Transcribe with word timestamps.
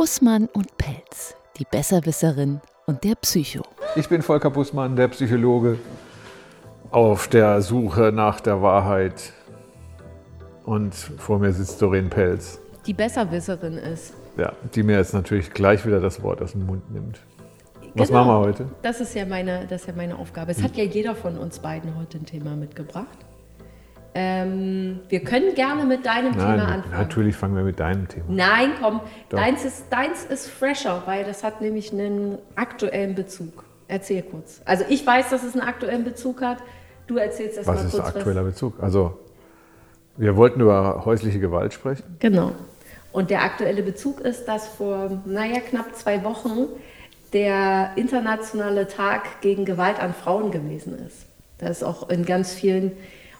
Bussmann 0.00 0.48
und 0.54 0.78
Pelz, 0.78 1.34
die 1.58 1.66
Besserwisserin 1.70 2.62
und 2.86 3.04
der 3.04 3.16
Psycho. 3.16 3.60
Ich 3.96 4.08
bin 4.08 4.22
Volker 4.22 4.48
Bussmann, 4.48 4.96
der 4.96 5.08
Psychologe, 5.08 5.78
auf 6.90 7.28
der 7.28 7.60
Suche 7.60 8.10
nach 8.10 8.40
der 8.40 8.62
Wahrheit. 8.62 9.34
Und 10.64 10.94
vor 10.94 11.38
mir 11.38 11.52
sitzt 11.52 11.82
Doreen 11.82 12.08
Pelz. 12.08 12.58
Die 12.86 12.94
Besserwisserin 12.94 13.74
ist. 13.74 14.14
Ja, 14.38 14.54
die 14.74 14.82
mir 14.82 14.96
jetzt 14.96 15.12
natürlich 15.12 15.50
gleich 15.50 15.84
wieder 15.84 16.00
das 16.00 16.22
Wort 16.22 16.40
aus 16.40 16.52
dem 16.52 16.64
Mund 16.64 16.90
nimmt. 16.90 17.20
Was 17.94 18.08
Genau. 18.08 18.24
machen 18.24 18.40
wir 18.40 18.46
heute? 18.48 18.68
Das 18.80 19.02
ist 19.02 19.14
ja 19.14 19.26
meine, 19.26 19.66
das 19.66 19.82
ist 19.82 19.88
ja 19.88 19.92
meine 19.94 20.16
Aufgabe. 20.16 20.50
Es 20.52 20.62
hat 20.62 20.78
ja 20.78 20.84
jeder 20.84 21.14
von 21.14 21.36
uns 21.36 21.58
beiden 21.58 21.94
heute 21.98 22.16
ein 22.16 22.24
Thema 22.24 22.56
mitgebracht. 22.56 23.18
Ähm, 24.14 25.00
wir 25.08 25.22
können 25.22 25.54
gerne 25.54 25.84
mit 25.84 26.04
deinem 26.04 26.32
Thema 26.32 26.56
Nein, 26.56 26.60
anfangen. 26.60 26.98
natürlich 26.98 27.36
fangen 27.36 27.54
wir 27.54 27.62
mit 27.62 27.78
deinem 27.78 28.08
Thema 28.08 28.26
an. 28.28 28.34
Nein, 28.34 28.70
komm, 28.80 29.00
Doch. 29.28 29.38
deins 29.38 29.64
ist, 29.64 29.84
deins 29.90 30.24
ist 30.24 30.48
fresher, 30.48 31.02
weil 31.06 31.24
das 31.24 31.44
hat 31.44 31.60
nämlich 31.60 31.92
einen 31.92 32.38
aktuellen 32.56 33.14
Bezug. 33.14 33.64
Erzähl 33.86 34.22
kurz. 34.22 34.62
Also 34.64 34.84
ich 34.88 35.06
weiß, 35.06 35.30
dass 35.30 35.42
es 35.44 35.54
einen 35.54 35.66
aktuellen 35.66 36.04
Bezug 36.04 36.42
hat. 36.42 36.58
Du 37.06 37.16
erzählst 37.16 37.58
das 37.58 37.66
Was 37.66 37.76
mal 37.76 37.84
ist 37.86 37.90
kurz. 37.92 38.04
der 38.04 38.16
aktuelle 38.16 38.42
Bezug? 38.42 38.80
Also, 38.82 39.18
wir 40.16 40.36
wollten 40.36 40.60
über 40.60 41.04
häusliche 41.04 41.40
Gewalt 41.40 41.72
sprechen. 41.72 42.04
Genau. 42.20 42.52
Und 43.12 43.30
der 43.30 43.42
aktuelle 43.42 43.82
Bezug 43.82 44.20
ist, 44.20 44.44
dass 44.46 44.68
vor, 44.68 45.22
naja, 45.24 45.58
knapp 45.60 45.96
zwei 45.96 46.22
Wochen 46.22 46.66
der 47.32 47.92
internationale 47.96 48.86
Tag 48.86 49.40
gegen 49.40 49.64
Gewalt 49.64 50.00
an 50.00 50.14
Frauen 50.14 50.50
gewesen 50.50 50.94
ist. 51.06 51.26
Da 51.58 51.66
ist 51.68 51.82
auch 51.82 52.08
in 52.10 52.24
ganz 52.24 52.52
vielen, 52.52 52.92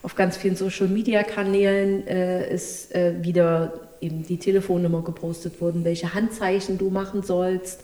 auf 0.03 0.15
ganz 0.15 0.37
vielen 0.37 0.55
Social-Media-Kanälen 0.55 2.07
äh, 2.07 2.53
ist 2.53 2.93
äh, 2.95 3.15
wieder 3.21 3.73
eben 3.99 4.23
die 4.25 4.37
Telefonnummer 4.37 5.03
gepostet 5.03 5.61
worden, 5.61 5.83
welche 5.83 6.13
Handzeichen 6.13 6.77
du 6.77 6.89
machen 6.89 7.21
sollst, 7.21 7.83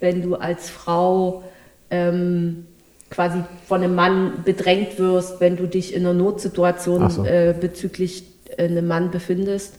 wenn 0.00 0.22
du 0.22 0.34
als 0.34 0.70
Frau 0.70 1.44
ähm, 1.90 2.66
quasi 3.10 3.44
von 3.68 3.82
einem 3.82 3.94
Mann 3.94 4.42
bedrängt 4.44 4.98
wirst, 4.98 5.40
wenn 5.40 5.56
du 5.56 5.68
dich 5.68 5.94
in 5.94 6.02
einer 6.04 6.14
Notsituation 6.14 7.10
so. 7.10 7.24
äh, 7.24 7.54
bezüglich 7.58 8.24
einem 8.58 8.86
Mann 8.86 9.10
befindest 9.10 9.74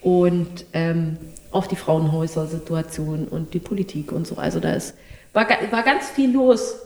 und 0.00 0.64
ähm, 0.72 1.18
auch 1.50 1.66
die 1.66 1.76
Frauenhäuser-Situation 1.76 3.28
und 3.28 3.52
die 3.52 3.58
Politik 3.58 4.12
und 4.12 4.26
so. 4.26 4.36
Also 4.36 4.60
da 4.60 4.72
ist, 4.72 4.94
war, 5.34 5.46
war 5.70 5.82
ganz 5.82 6.08
viel 6.08 6.32
los 6.32 6.76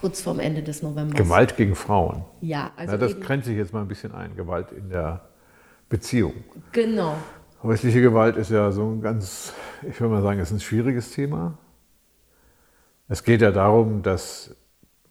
kurz 0.00 0.22
vorm 0.22 0.40
Ende 0.40 0.62
des 0.62 0.82
Novembers. 0.82 1.16
Gewalt 1.16 1.56
gegen 1.56 1.74
Frauen. 1.74 2.24
Ja, 2.40 2.70
also 2.76 2.92
ja, 2.92 2.98
das 2.98 3.20
grenzt 3.20 3.46
sich 3.46 3.56
jetzt 3.56 3.72
mal 3.72 3.80
ein 3.82 3.88
bisschen 3.88 4.14
ein. 4.14 4.36
Gewalt 4.36 4.72
in 4.72 4.88
der 4.90 5.28
Beziehung. 5.88 6.34
genau. 6.72 7.14
Häusliche 7.62 8.00
Gewalt 8.02 8.36
ist 8.36 8.50
ja 8.50 8.70
so 8.70 8.84
ein 8.90 9.00
ganz, 9.00 9.52
ich 9.88 9.98
würde 10.00 10.14
mal 10.14 10.22
sagen, 10.22 10.38
ist 10.38 10.52
ein 10.52 10.60
schwieriges 10.60 11.10
Thema. 11.10 11.58
Es 13.08 13.24
geht 13.24 13.40
ja 13.40 13.50
darum, 13.50 14.02
dass 14.02 14.54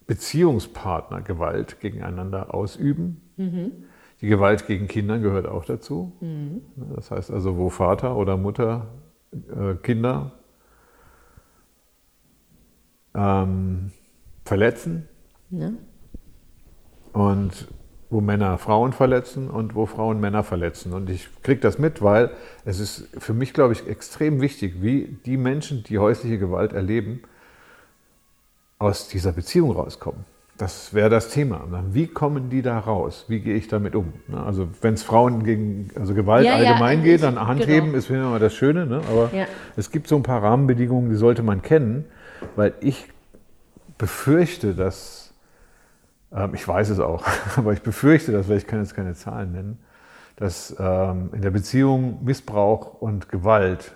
Beziehungspartner 0.06 1.22
Gewalt 1.22 1.80
gegeneinander 1.80 2.54
ausüben. 2.54 3.22
Die 4.22 4.28
Gewalt 4.28 4.68
gegen 4.68 4.88
Kinder 4.88 5.18
gehört 5.20 5.48
auch 5.48 5.66
dazu. 5.66 6.14
Das 6.96 7.12
heißt 7.12 7.32
also, 7.32 7.58
wo 7.58 7.70
Vater 7.70 8.16
oder 8.16 8.38
Mutter 8.38 8.88
äh, 9.34 9.76
Kinder 9.76 10.32
ähm, 13.16 13.92
verletzen 14.46 15.08
Ne? 15.50 15.74
und 17.14 17.68
wo 18.10 18.22
Männer 18.22 18.58
Frauen 18.58 18.94
verletzen 18.94 19.50
und 19.50 19.74
wo 19.76 19.86
Frauen 19.86 20.20
Männer 20.20 20.44
verletzen. 20.44 20.94
Und 20.94 21.10
ich 21.10 21.28
kriege 21.44 21.60
das 21.60 21.80
mit, 21.80 22.02
weil 22.02 22.32
es 22.64 22.80
ist 22.80 23.08
für 23.18 23.34
mich, 23.34 23.54
glaube 23.54 23.74
ich, 23.74 23.88
extrem 23.88 24.42
wichtig, 24.42 24.76
wie 24.82 25.18
die 25.26 25.38
Menschen, 25.38 25.84
die 25.84 25.98
häusliche 25.98 26.38
Gewalt 26.38 26.72
erleben, 26.74 27.22
aus 28.80 29.08
dieser 29.08 29.32
Beziehung 29.32 29.72
rauskommen. 29.72 30.26
Das 30.58 30.94
wäre 30.94 31.10
das 31.10 31.30
Thema. 31.30 31.66
Wie 31.92 32.08
kommen 32.08 32.50
die 32.50 32.62
da 32.62 32.80
raus? 32.80 33.26
Wie 33.28 33.42
gehe 33.42 33.56
ich 33.56 33.68
damit 33.68 33.94
um? 33.96 34.14
Also 34.34 34.68
wenn 34.82 34.94
es 34.94 35.04
Frauen 35.04 35.44
gegen 35.44 35.90
also 35.96 36.14
Gewalt 36.14 36.46
Ja, 36.46 36.58
ja, 36.62 36.70
allgemein 36.70 37.00
ich- 37.00 37.06
geht, 37.06 37.24
dann 37.24 37.40
Handheben 37.46 37.88
genau. 37.88 37.98
ist 37.98 38.10
immer 38.10 38.40
das 38.40 38.54
Schöne. 38.54 38.86
Ne? 38.86 39.02
Aber 39.12 39.32
Ja. 39.36 39.46
es 39.76 39.92
gibt 39.92 40.08
so 40.08 40.16
ein 40.16 40.24
paar 40.24 40.42
Rahmenbedingungen, 40.44 41.10
die 41.10 41.18
sollte 41.18 41.44
man 41.44 41.62
kennen, 41.62 42.06
weil 42.56 42.74
ich 42.80 43.08
befürchte, 43.98 44.74
dass 44.74 45.34
ähm, 46.34 46.54
ich 46.54 46.68
weiß 46.68 46.90
es 46.90 47.00
auch, 47.00 47.26
aber 47.56 47.74
ich 47.74 47.82
befürchte, 47.82 48.32
dass, 48.32 48.50
weil 48.50 48.58
ich 48.58 48.68
kann 48.68 48.80
jetzt 48.80 48.96
keine 48.96 49.14
Zahlen 49.14 49.52
nennen, 49.52 49.80
dass 50.36 50.76
ähm, 50.80 51.30
in 51.34 51.42
der 51.42 51.52
Beziehung 51.52 52.24
Missbrauch 52.24 53.02
und 53.02 53.30
Gewalt 53.30 53.94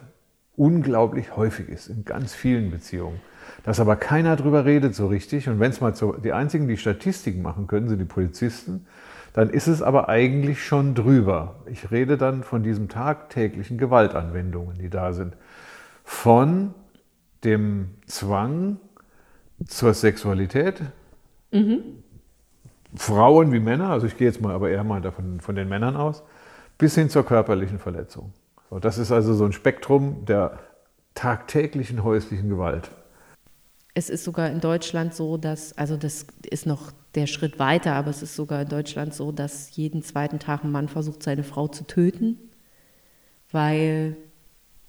unglaublich 0.56 1.36
häufig 1.36 1.70
ist, 1.70 1.88
in 1.88 2.06
ganz 2.06 2.34
vielen 2.34 2.72
Beziehungen. 2.72 3.20
Dass 3.64 3.80
aber 3.80 3.96
keiner 3.96 4.36
drüber 4.36 4.66
redet 4.66 4.96
so 4.96 5.08
richtig. 5.08 5.50
Und 5.50 5.60
wenn 5.60 5.72
es 5.72 5.82
mal 5.82 5.96
so, 5.96 6.14
die 6.14 6.34
einzigen, 6.34 6.68
die 6.68 6.78
Statistiken 6.78 7.42
machen 7.42 7.68
können, 7.68 7.90
sind 7.90 8.00
die 8.00 8.06
Polizisten, 8.06 8.86
dann 9.34 9.50
ist 9.50 9.68
es 9.68 9.82
aber 9.82 10.10
eigentlich 10.10 10.64
schon 10.64 10.96
drüber. 10.96 11.56
Ich 11.66 11.92
rede 11.92 12.18
dann 12.18 12.44
von 12.44 12.64
diesen 12.64 12.90
tagtäglichen 12.90 13.78
Gewaltanwendungen, 13.78 14.78
die 14.78 14.90
da 14.90 15.14
sind. 15.14 15.36
Von 16.04 16.74
dem 17.44 17.92
Zwang 18.06 18.78
zur 19.68 19.94
Sexualität, 19.94 20.82
Frauen 22.96 23.52
wie 23.52 23.60
Männer, 23.60 23.90
also 23.90 24.08
ich 24.08 24.18
gehe 24.18 24.28
jetzt 24.28 24.42
mal 24.42 24.54
aber 24.54 24.70
eher 24.70 24.84
mal 24.84 25.02
davon, 25.02 25.40
von 25.40 25.56
den 25.56 25.70
Männern 25.70 25.96
aus, 25.96 26.24
bis 26.78 26.96
hin 26.96 27.10
zur 27.10 27.26
körperlichen 27.26 27.80
Verletzung. 27.80 28.34
So, 28.70 28.80
das 28.80 28.98
ist 28.98 29.12
also 29.12 29.34
so 29.34 29.46
ein 29.46 29.52
Spektrum 29.52 30.26
der 30.26 30.60
tagtäglichen 31.14 32.04
häuslichen 32.04 32.50
Gewalt. 32.50 32.92
Es 33.94 34.10
ist 34.10 34.24
sogar 34.24 34.50
in 34.50 34.62
Deutschland 34.62 35.14
so, 35.14 35.38
dass, 35.38 35.78
also 35.78 35.98
das 35.98 36.28
ist 36.50 36.66
noch 36.66 36.92
der 37.16 37.28
Schritt 37.28 37.60
weiter, 37.60 37.94
aber 37.96 38.12
es 38.12 38.22
ist 38.22 38.36
sogar 38.36 38.62
in 38.62 38.70
Deutschland 38.70 39.14
so, 39.14 39.32
dass 39.32 39.76
jeden 39.76 40.04
zweiten 40.04 40.40
Tag 40.40 40.64
ein 40.64 40.72
Mann 40.72 40.88
versucht, 40.88 41.24
seine 41.24 41.44
Frau 41.44 41.68
zu 41.68 41.86
töten, 41.86 42.38
weil 43.52 44.16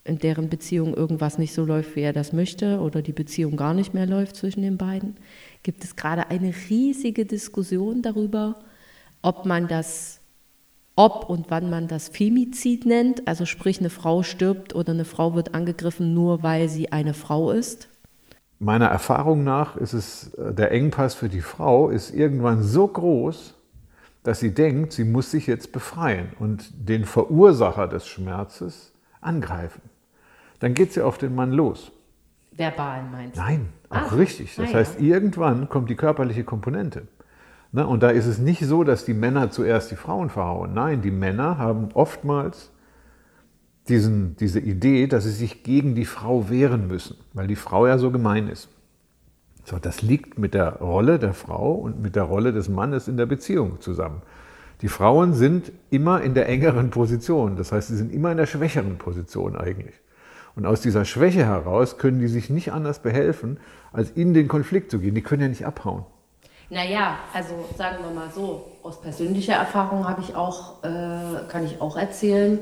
in 0.05 0.19
deren 0.19 0.49
Beziehung 0.49 0.95
irgendwas 0.95 1.39
nicht 1.39 1.53
so 1.53 1.65
läuft, 1.65 1.95
wie 1.97 2.01
er 2.01 2.13
das 2.13 2.33
möchte 2.33 2.81
oder 2.81 3.03
die 3.03 3.13
Beziehung 3.13 3.57
gar 3.57 3.75
nicht 3.75 3.93
mehr 3.95 4.07
läuft 4.07 4.37
zwischen 4.37 4.63
den 4.63 4.79
beiden, 4.79 5.17
gibt 5.63 5.85
es 5.85 5.97
gerade 5.97 6.31
eine 6.31 6.55
riesige 6.69 7.27
Diskussion 7.27 8.03
darüber, 8.03 8.61
ob 9.23 9.45
man 9.45 9.69
das, 9.69 10.21
ob 10.97 11.29
und 11.29 11.51
wann 11.51 11.69
man 11.69 11.87
das 11.87 12.09
Femizid 12.09 12.87
nennt, 12.87 13.29
also 13.29 13.45
sprich 13.45 13.81
eine 13.81 13.91
Frau 13.91 14.23
stirbt 14.23 14.75
oder 14.75 14.93
eine 14.93 15.05
Frau 15.05 15.35
wird 15.35 15.55
angegriffen, 15.55 16.15
nur 16.15 16.43
weil 16.43 16.69
sie 16.69 16.93
eine 16.93 17.15
Frau 17.15 17.51
ist. 17.51 17.89
Meiner 18.59 18.87
Erfahrung 18.87 19.45
nach 19.45 19.77
ist 19.77 19.93
es, 19.93 20.35
äh, 20.35 20.53
der 20.53 20.71
Engpass 20.73 21.15
für 21.15 21.29
die 21.29 21.41
Frau 21.41 21.89
ist 21.91 22.13
irgendwann 22.15 22.63
so 22.63 22.87
groß, 22.89 23.55
dass 24.23 24.41
sie 24.41 24.53
denkt, 24.53 24.93
sie 24.93 25.05
muss 25.05 25.31
sich 25.31 25.47
jetzt 25.47 25.73
befreien 25.73 26.29
und 26.39 26.71
den 26.75 27.05
Verursacher 27.05 27.89
des 27.89 28.07
Schmerzes 28.07 28.93
angreifen. 29.21 29.81
Dann 30.61 30.75
geht 30.75 30.93
sie 30.93 31.03
auf 31.03 31.19
den 31.19 31.35
Mann 31.35 31.53
los. 31.53 31.91
Verbal 32.53 33.03
meinst 33.11 33.37
du? 33.37 33.41
Nein, 33.41 33.69
auch 33.89 34.13
Ah, 34.13 34.15
richtig. 34.15 34.55
Das 34.57 34.71
ja. 34.71 34.79
heißt, 34.79 35.01
irgendwann 35.01 35.69
kommt 35.69 35.91
die 35.91 35.95
körperliche 35.97 36.45
Komponente. 36.45 37.09
Ne? 37.73 37.87
Und 37.87 38.03
da 38.03 38.11
ist 38.11 38.27
es 38.27 38.39
nicht 38.39 38.65
so, 38.67 38.85
dass 38.85 39.05
die 39.05 39.15
Männer 39.15 39.51
zuerst 39.51 39.91
die 39.91 39.97
Frauen 39.97 40.31
verhauen. 40.31 40.75
Nein, 40.75 41.03
die 41.03 41.11
Männer 41.11 41.59
haben 41.59 41.89
oftmals 41.95 42.71
diesen, 43.89 44.37
diese 44.37 44.61
Idee, 44.61 45.07
dass 45.07 45.25
sie 45.25 45.31
sich 45.31 45.63
gegen 45.63 45.95
die 45.95 46.05
Frau 46.05 46.51
wehren 46.51 46.87
müssen, 46.87 47.17
weil 47.33 47.47
die 47.47 47.57
Frau 47.57 47.87
ja 47.87 47.99
so 47.99 48.11
gemein 48.11 48.49
ist. 48.49 48.69
So, 49.65 49.79
das 49.79 50.03
liegt 50.03 50.39
mit 50.39 50.55
der 50.55 50.75
Rolle 50.77 51.19
der 51.19 51.33
Frau 51.35 51.73
und 51.75 52.01
mit 52.03 52.17
der 52.17 52.25
Rolle 52.25 52.53
des 52.53 52.69
Mannes 52.69 53.09
in 53.09 53.17
der 53.17 53.27
Beziehung 53.27 53.81
zusammen. 53.81 54.23
Die 54.83 54.89
Frauen 54.89 55.35
sind 55.35 55.71
immer 55.91 56.23
in 56.23 56.35
der 56.35 56.49
engeren 56.49 56.91
Position, 56.91 57.57
das 57.57 57.71
heißt, 57.71 57.89
sie 57.89 57.97
sind 57.97 58.13
immer 58.13 58.31
in 58.33 58.39
der 58.39 58.47
schwächeren 58.47 58.97
Position 58.97 59.57
eigentlich. 59.57 59.95
Und 60.57 60.67
aus 60.67 60.81
dieser 60.81 61.05
Schwäche 61.05 61.45
heraus 61.45 61.99
können 61.99 62.21
die 62.21 62.29
sich 62.29 62.51
nicht 62.51 62.73
anders 62.73 62.99
behelfen, 63.01 63.59
als 63.93 64.11
in 64.11 64.35
den 64.35 64.49
Konflikt 64.49 64.91
zu 64.91 64.99
gehen. 64.99 65.15
Die 65.15 65.23
können 65.23 65.43
ja 65.43 65.49
nicht 65.49 65.65
abhauen. 65.67 66.05
Naja, 66.71 67.19
also 67.35 67.53
sagen 67.77 67.99
wir 68.05 68.11
mal 68.15 68.31
so, 68.35 68.65
aus 68.83 69.01
persönlicher 69.01 69.55
Erfahrung 69.55 70.09
habe 70.09 70.21
ich 70.23 70.35
auch, 70.37 70.85
äh, 70.85 71.49
kann 71.49 71.65
ich 71.65 71.81
auch 71.81 71.97
erzählen, 71.97 72.59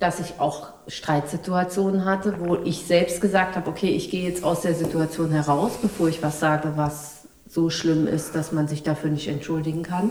dass 0.00 0.20
ich 0.20 0.40
auch 0.40 0.68
Streitsituationen 0.88 2.04
hatte, 2.04 2.36
wo 2.40 2.56
ich 2.56 2.84
selbst 2.86 3.20
gesagt 3.20 3.56
habe, 3.56 3.70
okay, 3.70 3.88
ich 3.88 4.10
gehe 4.10 4.28
jetzt 4.28 4.42
aus 4.44 4.62
der 4.62 4.74
Situation 4.74 5.30
heraus, 5.30 5.78
bevor 5.80 6.08
ich 6.08 6.22
was 6.22 6.40
sage, 6.40 6.72
was 6.76 7.28
so 7.48 7.70
schlimm 7.70 8.06
ist, 8.06 8.34
dass 8.34 8.52
man 8.52 8.66
sich 8.68 8.82
dafür 8.82 9.10
nicht 9.10 9.28
entschuldigen 9.28 9.82
kann. 9.82 10.10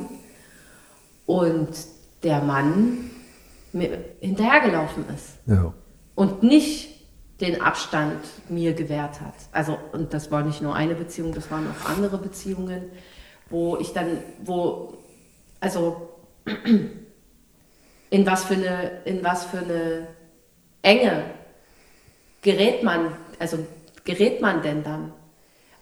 Und 1.26 1.70
der 2.24 2.42
Mann 2.42 3.12
mir 3.74 4.00
hinterhergelaufen 4.22 5.06
ist 5.14 5.38
Ja. 5.46 5.74
und 6.16 6.42
nicht 6.44 6.95
den 7.42 7.62
Abstand 7.62 8.24
mir 8.50 8.74
gewährt 8.74 9.20
hat. 9.22 9.34
Also, 9.52 9.78
und 9.92 10.14
das 10.14 10.32
war 10.32 10.44
nicht 10.44 10.62
nur 10.62 10.76
eine 10.76 10.96
Beziehung, 10.96 11.34
das 11.34 11.52
waren 11.52 11.68
auch 11.70 11.90
andere 11.90 12.18
Beziehungen, 12.18 12.92
wo 13.50 13.78
ich 13.78 13.94
dann, 13.94 14.20
wo, 14.44 14.98
also, 15.60 16.10
in 18.10 18.26
was 18.26 18.46
für 18.46 18.54
eine, 18.54 19.02
in 19.04 19.24
was 19.24 19.46
für 19.46 19.60
eine 19.60 20.08
Enge 20.82 21.26
gerät 22.42 22.84
man, 22.84 23.16
also 23.40 23.66
gerät 24.06 24.40
man 24.40 24.62
denn 24.62 24.84
dann? 24.84 25.12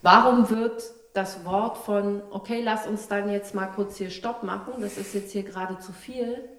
Warum 0.02 0.50
wird 0.50 0.82
das 1.14 1.46
Wort 1.46 1.78
von, 1.78 2.24
okay, 2.32 2.62
lass 2.64 2.88
uns 2.88 3.08
dann 3.08 3.30
jetzt 3.30 3.54
mal 3.54 3.68
kurz 3.68 3.98
hier 3.98 4.10
Stopp 4.10 4.42
machen, 4.44 4.74
das 4.80 4.98
ist 4.98 5.14
jetzt 5.14 5.32
hier 5.32 5.44
gerade 5.44 5.78
zu 5.78 5.92
viel, 5.92 6.50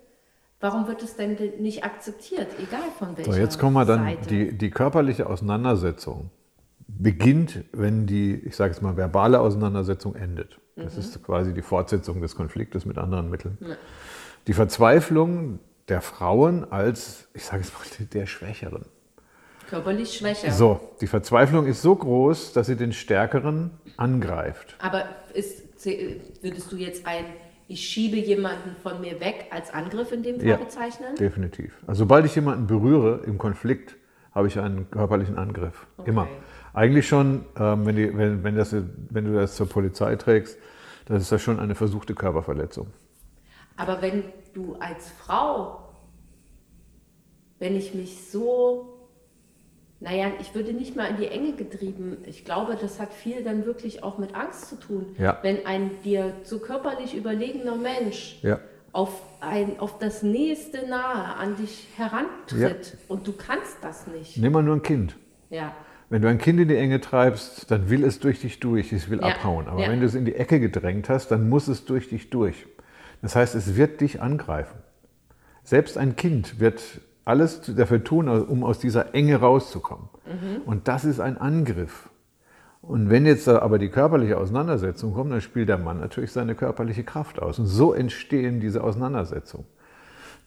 warum 0.61 0.87
wird 0.89 1.03
es 1.03 1.17
denn 1.17 1.37
nicht 1.61 1.85
akzeptiert, 1.85 2.49
egal 2.59 2.91
von 2.99 3.17
welcher 3.17 3.33
So, 3.33 3.39
jetzt 3.39 3.59
kommen 3.59 3.75
wir 3.75 3.85
dann, 3.85 4.05
Seite? 4.05 4.29
die, 4.29 4.57
die 4.57 4.71
körperliche 4.71 5.27
Auseinandersetzung 5.27 6.31
beginnt, 6.87 7.65
wenn 7.73 8.07
die, 8.07 8.35
ich 8.35 8.57
sage 8.57 8.73
jetzt 8.73 8.83
mal, 8.83 8.97
verbale 8.97 9.41
Auseinandersetzung 9.41 10.15
endet. 10.15 10.59
Das 10.77 10.97
ist 10.97 11.23
quasi 11.23 11.55
die 11.55 11.63
Fortsetzung 11.63 12.21
des 12.21 12.35
Konfliktes 12.35 12.85
mit 12.85 12.99
anderen 12.99 13.31
Mitteln. 13.31 13.59
Die 14.47 14.53
Verzweiflung 14.53 15.61
der 15.89 16.01
Frauen 16.01 16.71
als, 16.71 17.29
ich 17.35 17.45
sage 17.45 17.63
jetzt 17.63 17.73
mal, 17.75 18.07
der 18.07 18.27
Schwächeren. 18.27 18.87
Körperlich 19.69 20.15
schwächer. 20.15 20.51
So, 20.53 20.81
die 21.01 21.07
Verzweiflung 21.07 21.67
ist 21.67 21.81
so 21.81 21.95
groß, 21.95 22.53
dass 22.53 22.67
sie 22.67 22.77
den 22.77 22.93
Stärkeren 22.93 23.71
angreift. 23.97 24.77
Aber 24.79 25.05
ist, 25.33 25.63
würdest 26.43 26.71
du 26.71 26.77
jetzt 26.77 27.07
ein, 27.07 27.25
ich 27.75 27.89
schiebe 27.89 28.17
jemanden 28.17 28.77
von 28.83 29.01
mir 29.01 29.19
weg 29.19 29.47
als 29.51 29.75
Angriff 29.75 30.13
in 30.13 30.23
dem 30.23 30.37
Fall 30.39 30.49
Ja. 30.49 30.57
bezeichnen? 30.57 31.17
Definitiv. 31.17 31.77
Also 31.89 32.05
sobald 32.05 32.25
ich 32.25 32.35
jemanden 32.37 32.69
berühre 32.69 33.23
im 33.27 33.37
Konflikt, 33.37 33.97
habe 34.33 34.47
ich 34.47 34.61
einen 34.61 34.89
körperlichen 34.91 35.37
Angriff. 35.37 35.89
Okay. 35.97 36.11
Immer. 36.11 36.29
Eigentlich 36.73 37.09
schon, 37.09 37.45
ähm, 37.59 37.85
wenn, 37.85 37.97
die, 37.97 38.17
wenn, 38.17 38.45
wenn, 38.45 38.55
das, 38.55 38.73
wenn 38.73 39.25
du 39.25 39.35
das 39.35 39.57
zur 39.57 39.69
Polizei 39.69 40.15
trägst, 40.15 40.57
das 41.07 41.23
ist 41.23 41.33
ja 41.33 41.39
schon 41.41 41.59
eine 41.59 41.75
versuchte 41.75 42.15
Körperverletzung. 42.15 42.87
Aber 43.77 44.01
wenn 44.03 44.23
du 44.55 44.77
als 44.77 45.11
Frau, 45.11 45.89
wenn 47.59 47.75
ich 47.75 47.93
mich 47.93 48.31
so, 48.31 48.94
naja, 50.05 50.27
ich 50.41 50.55
würde 50.55 50.73
nicht 50.75 50.95
mal 50.97 51.07
in 51.07 51.17
die 51.17 51.27
Enge 51.27 51.55
getrieben, 51.55 52.19
ich 52.27 52.45
glaube, 52.45 52.77
das 52.81 53.01
hat 53.01 53.13
viel 53.15 53.43
dann 53.43 53.65
wirklich 53.65 54.03
auch 54.03 54.19
mit 54.19 54.35
Angst 54.35 54.69
zu 54.69 54.77
tun. 54.77 55.17
Ja. 55.19 55.39
Wenn 55.43 55.65
ein 55.67 55.91
dir 56.05 56.35
so 56.45 56.59
körperlich 56.59 57.17
überlegener 57.17 57.75
Mensch 57.77 58.39
Ja. 58.43 58.61
auf, 58.93 59.23
ein, 59.41 59.81
auf 59.81 59.99
das 59.99 60.23
nächste 60.23 60.87
Nahe 60.87 61.35
an 61.37 61.57
dich 61.57 61.89
herantritt 61.97 62.99
und 63.09 63.27
du 63.27 63.33
kannst 63.33 63.79
das 63.83 64.07
nicht. 64.07 64.37
Nimm 64.37 64.53
mal 64.53 64.63
nur 64.63 64.77
ein 64.77 64.83
Kind. 64.83 65.17
Ja. 65.51 65.75
Wenn 66.11 66.21
du 66.21 66.29
ein 66.29 66.39
Kind 66.39 66.61
in 66.61 66.69
die 66.69 66.77
Enge 66.77 67.01
treibst, 67.01 67.71
dann 67.71 67.89
will 67.89 68.05
es 68.05 68.21
durch 68.21 68.41
dich 68.41 68.61
durch, 68.61 68.93
es 68.93 69.09
will 69.09 69.21
Ja, 69.21 69.29
abhauen. 69.29 69.67
Aber 69.69 69.81
ja. 69.81 69.89
wenn 69.89 70.01
du 70.01 70.07
es 70.07 70.15
in 70.15 70.27
die 70.27 70.35
Ecke 70.35 70.61
gedrängt 70.61 71.09
hast, 71.09 71.29
dann 71.31 71.49
muss 71.49 71.67
es 71.67 71.87
durch 71.87 72.11
dich 72.11 72.29
durch. 72.31 72.67
Das 73.23 73.35
heißt, 73.35 73.55
es 73.55 73.75
wird 73.75 74.03
dich 74.03 74.21
angreifen. 74.21 74.79
Selbst 75.63 75.97
ein 75.97 76.15
Kind 76.15 76.61
wird 76.61 76.83
alles 77.25 77.63
dafür 77.75 78.05
tun, 78.05 78.29
um 78.29 78.65
aus 78.65 78.79
dieser 78.79 79.15
Enge 79.15 79.37
rauszukommen. 79.37 80.09
Mhm. 80.27 80.63
Und 80.67 80.89
das 80.89 81.05
ist 81.05 81.21
ein 81.21 81.39
Angriff. 81.39 82.11
Und 82.83 83.09
wenn 83.09 83.25
jetzt 83.25 83.49
aber 83.49 83.79
die 83.79 83.89
körperliche 83.89 84.37
Auseinandersetzung 84.37 85.15
kommt, 85.15 85.33
dann 85.33 85.41
spielt 85.41 85.69
der 85.71 85.79
Mann 85.79 86.01
natürlich 86.01 86.33
seine 86.33 86.55
körperliche 86.55 87.03
Kraft 87.03 87.41
aus. 87.41 87.59
Und 87.59 87.67
so 87.67 87.95
entstehen 87.95 88.61
diese 88.61 88.85
Auseinandersetzungen. 88.85 89.67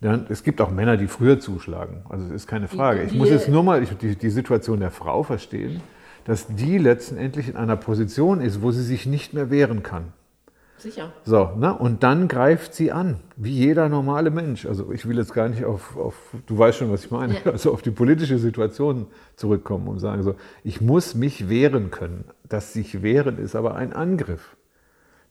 Dann, 0.01 0.27
es 0.29 0.43
gibt 0.43 0.61
auch 0.61 0.69
Männer, 0.69 0.97
die 0.97 1.07
früher 1.07 1.39
zuschlagen. 1.39 2.03
Also 2.09 2.25
es 2.27 2.31
ist 2.31 2.47
keine 2.47 2.67
Frage. 2.67 3.01
Ich 3.01 3.13
muss 3.13 3.29
jetzt 3.29 3.49
nur 3.49 3.63
mal 3.63 3.83
die, 3.83 4.15
die 4.15 4.29
Situation 4.29 4.79
der 4.79 4.91
Frau 4.91 5.23
verstehen, 5.23 5.81
dass 6.25 6.45
die 6.45 6.77
letztendlich 6.77 7.49
in 7.49 7.55
einer 7.55 7.75
Position 7.75 8.39
ist, 8.41 8.61
wo 8.61 8.69
sie 8.69 8.83
sich 8.83 9.07
nicht 9.07 9.33
mehr 9.33 9.49
wehren 9.49 9.81
kann. 9.81 10.13
Sicher. 10.77 11.11
So, 11.25 11.51
ne? 11.57 11.73
und 11.73 12.03
dann 12.03 12.27
greift 12.27 12.75
sie 12.75 12.91
an, 12.91 13.19
wie 13.35 13.51
jeder 13.51 13.89
normale 13.89 14.29
Mensch. 14.29 14.65
Also 14.67 14.91
ich 14.91 15.07
will 15.07 15.17
jetzt 15.17 15.33
gar 15.33 15.49
nicht 15.49 15.65
auf, 15.65 15.97
auf 15.97 16.15
du 16.45 16.57
weißt 16.57 16.77
schon, 16.77 16.91
was 16.91 17.05
ich 17.05 17.11
meine, 17.11 17.33
Ja. 17.33 17.39
also 17.51 17.73
auf 17.73 17.81
die 17.81 17.91
politische 17.91 18.37
Situation 18.37 19.07
zurückkommen 19.35 19.87
und 19.87 19.99
sagen 19.99 20.21
so, 20.21 20.35
ich 20.63 20.79
muss 20.79 21.15
mich 21.15 21.49
wehren 21.49 21.89
können. 21.89 22.25
Das 22.47 22.73
sich 22.73 23.01
wehren 23.01 23.39
ist 23.39 23.55
aber 23.55 23.75
ein 23.75 23.91
Angriff. 23.91 24.55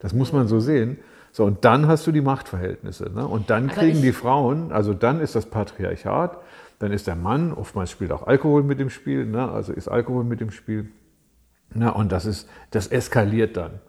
Das 0.01 0.13
muss 0.13 0.33
man 0.33 0.49
so 0.49 0.59
sehen. 0.59 0.99
So, 1.31 1.45
und 1.45 1.65
dann 1.65 1.87
hast 1.87 2.07
du 2.07 2.13
die 2.13 2.23
Machtverhältnisse. 2.23 3.11
Ne? 3.15 3.27
Und 3.27 3.51
dann 3.51 3.71
Aber 3.71 3.75
kriegen 3.75 4.03
die 4.03 4.13
Frauen, 4.13 4.73
also 4.73 4.95
dann 4.95 5.21
ist 5.21 5.37
das 5.37 5.47
Patriarchat, 5.47 6.39
dann 6.79 6.93
ist 6.93 7.07
der 7.07 7.17
Mann, 7.17 7.53
oftmals 7.53 7.91
spielt 7.91 8.11
auch 8.11 8.27
Alkohol 8.27 8.63
mit 8.63 8.81
im 8.81 8.91
Spiel, 8.91 9.27
ne? 9.27 9.49
also 9.51 9.73
ist 9.73 9.89
Alkohol 9.89 10.25
mit 10.25 10.41
im 10.41 10.51
Spiel. 10.51 10.89
Na, 11.75 11.91
und 11.91 12.13
das, 12.13 12.27
ist, 12.27 12.49
das 12.71 12.89
eskaliert 12.89 13.57
dann. 13.57 13.81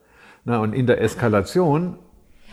Na, 0.47 0.61
und 0.61 0.71
in 0.71 0.87
der 0.87 1.01
Eskalation 1.01 1.99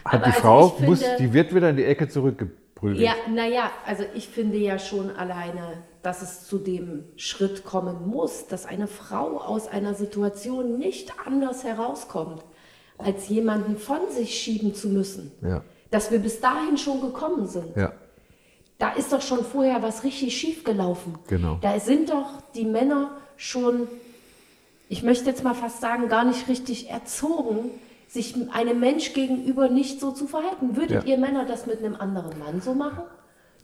hat 0.05 0.15
Aber 0.15 0.25
die 0.25 0.31
also 0.31 0.41
Frau, 0.41 0.77
ich 0.81 0.85
muss, 0.85 1.01
finde- 1.01 1.17
die 1.21 1.33
wird 1.33 1.55
wieder 1.55 1.71
in 1.71 1.77
die 1.77 1.85
Ecke 1.85 2.09
zurückgeprügelt. 2.09 3.01
Ja, 3.01 3.13
naja, 3.33 3.71
also 3.87 4.03
ich 4.17 4.27
finde 4.27 4.59
ja 4.59 4.81
schon 4.81 5.15
alleine, 5.15 5.85
dass 6.03 6.21
es 6.21 6.45
zu 6.45 6.59
dem 6.59 7.05
Schritt 7.15 7.65
kommen 7.65 8.09
muss, 8.09 8.49
dass 8.49 8.67
eine 8.67 8.89
Frau 8.89 9.39
aus 9.39 9.69
einer 9.69 9.95
Situation 9.95 10.77
nicht 10.77 11.13
anders 11.25 11.63
herauskommt, 11.63 12.43
als 12.99 13.29
jemanden 13.29 13.77
von 13.77 14.01
sich 14.11 14.35
schieben 14.35 14.75
zu 14.75 14.89
müssen. 14.89 15.31
Ja. 15.41 15.63
Dass 15.93 16.11
wir 16.11 16.19
bis 16.19 16.41
dahin 16.41 16.77
schon 16.77 17.01
gekommen 17.01 17.47
sind. 17.47 17.77
Ja. 17.77 17.93
Da 18.79 18.91
ist 18.95 19.13
doch 19.13 19.23
schon 19.23 19.45
vorher 19.45 19.83
was 19.83 20.03
richtig 20.03 20.37
schief 20.37 20.65
gelaufen. 20.65 21.15
Genau. 21.29 21.59
Da 21.61 21.79
sind 21.79 22.11
doch 22.11 22.43
die 22.57 22.65
Männer 22.65 23.19
schon, 23.37 23.87
ich 24.89 25.03
möchte 25.03 25.27
jetzt 25.27 25.45
mal 25.45 25.55
fast 25.55 25.81
sagen, 25.81 26.09
gar 26.09 26.25
nicht 26.25 26.49
richtig 26.49 26.91
erzogen, 26.91 27.71
sich 28.09 28.35
einem 28.53 28.81
Mensch 28.81 29.13
gegenüber 29.13 29.69
nicht 29.69 30.01
so 30.01 30.13
zu 30.13 30.27
verhalten. 30.27 30.77
Würdet 30.77 31.05
Ja. 31.05 31.11
ihr 31.13 31.19
Männer 31.19 31.45
das 31.47 31.67
mit 31.67 31.79
einem 31.79 31.97
anderen 31.97 32.39
Mann 32.39 32.61
so 32.61 32.75
machen? 32.75 33.03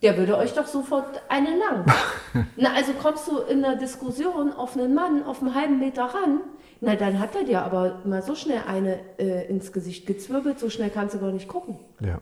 Der 0.01 0.17
würde 0.17 0.35
euch 0.35 0.53
doch 0.53 0.65
sofort 0.65 1.21
einen 1.29 1.59
lang. 1.59 1.85
Na, 2.57 2.73
also 2.73 2.91
kommst 2.93 3.27
du 3.27 3.37
in 3.37 3.63
einer 3.63 3.75
Diskussion 3.75 4.51
auf 4.51 4.75
einen 4.75 4.93
Mann 4.95 5.23
auf 5.23 5.41
einen 5.41 5.53
halben 5.53 5.79
Meter 5.79 6.05
ran, 6.05 6.41
na 6.83 6.95
dann 6.95 7.19
hat 7.19 7.35
er 7.35 7.43
dir 7.43 7.61
aber 7.61 7.99
mal 8.05 8.23
so 8.23 8.33
schnell 8.33 8.63
eine 8.67 8.97
äh, 9.19 9.47
ins 9.47 9.71
Gesicht 9.71 10.07
gezwirbelt, 10.07 10.59
so 10.59 10.71
schnell 10.71 10.89
kannst 10.89 11.13
du 11.13 11.19
gar 11.19 11.31
nicht 11.31 11.47
gucken. 11.47 11.77
ja. 11.99 12.17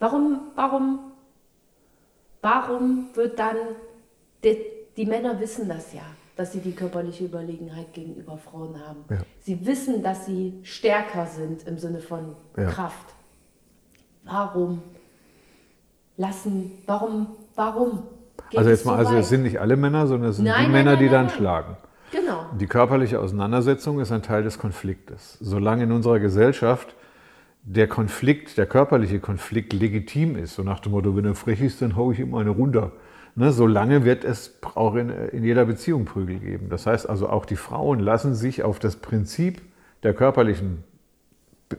Warum, 0.00 0.40
warum, 0.56 0.98
warum 2.42 3.08
wird 3.14 3.38
dann, 3.38 3.56
die, 4.42 4.58
die 4.96 5.06
Männer 5.06 5.38
wissen 5.40 5.68
das 5.68 5.92
ja, 5.94 6.02
dass 6.36 6.52
sie 6.52 6.60
die 6.60 6.72
körperliche 6.72 7.24
Überlegenheit 7.24 7.92
gegenüber 7.92 8.38
Frauen 8.38 8.80
haben. 8.86 9.04
Ja. 9.10 9.18
Sie 9.40 9.66
wissen, 9.66 10.02
dass 10.02 10.26
sie 10.26 10.58
stärker 10.62 11.26
sind 11.26 11.66
im 11.66 11.78
Sinne 11.78 12.00
von 12.00 12.34
Ja. 12.56 12.66
Kraft. 12.66 13.14
Warum 14.24 14.82
lassen, 16.16 16.72
warum, 16.86 17.28
warum? 17.54 18.02
Also 18.54 18.70
jetzt 18.70 18.86
mal, 18.86 18.92
so 18.92 18.98
also 18.98 19.16
es 19.16 19.28
sind 19.28 19.42
nicht 19.42 19.60
alle 19.60 19.76
Männer, 19.76 20.06
sondern 20.06 20.30
es 20.30 20.36
sind 20.36 20.44
Nein, 20.46 20.56
die 20.56 20.62
nein, 20.64 20.72
Männer, 20.72 20.92
nein, 20.92 21.00
die 21.00 21.08
dann 21.08 21.28
schlagen. 21.28 21.76
Genau. 22.10 22.46
Die 22.58 22.66
körperliche 22.66 23.18
Auseinandersetzung 23.18 24.00
ist 24.00 24.12
ein 24.12 24.22
Teil 24.22 24.44
des 24.44 24.58
Konfliktes. 24.58 25.36
Solange 25.40 25.84
in 25.84 25.92
unserer 25.92 26.20
Gesellschaft 26.20 26.94
der 27.64 27.88
Konflikt, 27.88 28.56
der 28.58 28.66
körperliche 28.66 29.18
Konflikt 29.18 29.72
legitim 29.72 30.36
ist, 30.36 30.54
so 30.54 30.62
nach 30.62 30.80
dem 30.80 30.92
Motto, 30.92 31.16
wenn 31.16 31.24
er 31.24 31.34
frech 31.34 31.60
ist, 31.60 31.82
dann 31.82 31.96
hau 31.96 32.12
ich 32.12 32.20
ihm 32.20 32.34
eine 32.34 32.50
runter. 32.50 32.92
Ne, 33.36 33.52
solange 33.52 34.04
wird 34.04 34.24
es 34.24 34.58
auch 34.76 34.94
in, 34.94 35.10
in 35.10 35.42
jeder 35.42 35.64
Beziehung 35.64 36.04
Prügel 36.04 36.38
geben. 36.38 36.68
Das 36.68 36.86
heißt 36.86 37.08
also, 37.08 37.28
auch 37.28 37.46
die 37.46 37.56
Frauen 37.56 37.98
lassen 37.98 38.34
sich 38.34 38.62
auf 38.62 38.78
das 38.78 38.96
Prinzip 38.96 39.60
der 40.04 40.14
körperlichen, 40.14 40.84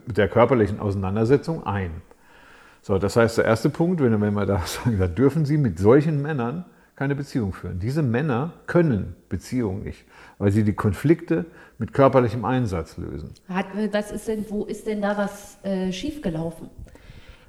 der 0.06 0.28
körperlichen 0.28 0.80
Auseinandersetzung 0.80 1.64
ein. 1.66 2.02
So, 2.82 2.98
das 2.98 3.16
heißt, 3.16 3.38
der 3.38 3.46
erste 3.46 3.70
Punkt, 3.70 4.02
wenn 4.02 4.18
wir 4.20 4.46
da 4.46 4.58
sagen, 4.66 4.98
da 4.98 5.06
dürfen 5.06 5.46
Sie 5.46 5.56
mit 5.56 5.78
solchen 5.78 6.20
Männern 6.20 6.66
keine 6.94 7.14
Beziehung 7.14 7.52
führen. 7.52 7.78
Diese 7.78 8.02
Männer 8.02 8.54
können 8.66 9.14
Beziehungen 9.28 9.82
nicht, 9.82 10.04
weil 10.38 10.50
sie 10.50 10.64
die 10.64 10.72
Konflikte 10.72 11.44
mit 11.78 11.92
körperlichem 11.92 12.44
Einsatz 12.44 12.96
lösen. 12.96 13.34
Hat, 13.48 13.66
was 13.92 14.12
ist 14.12 14.28
denn, 14.28 14.46
wo 14.48 14.64
ist 14.64 14.86
denn 14.86 15.02
da 15.02 15.16
was 15.16 15.58
äh, 15.62 15.92
schiefgelaufen? 15.92 16.70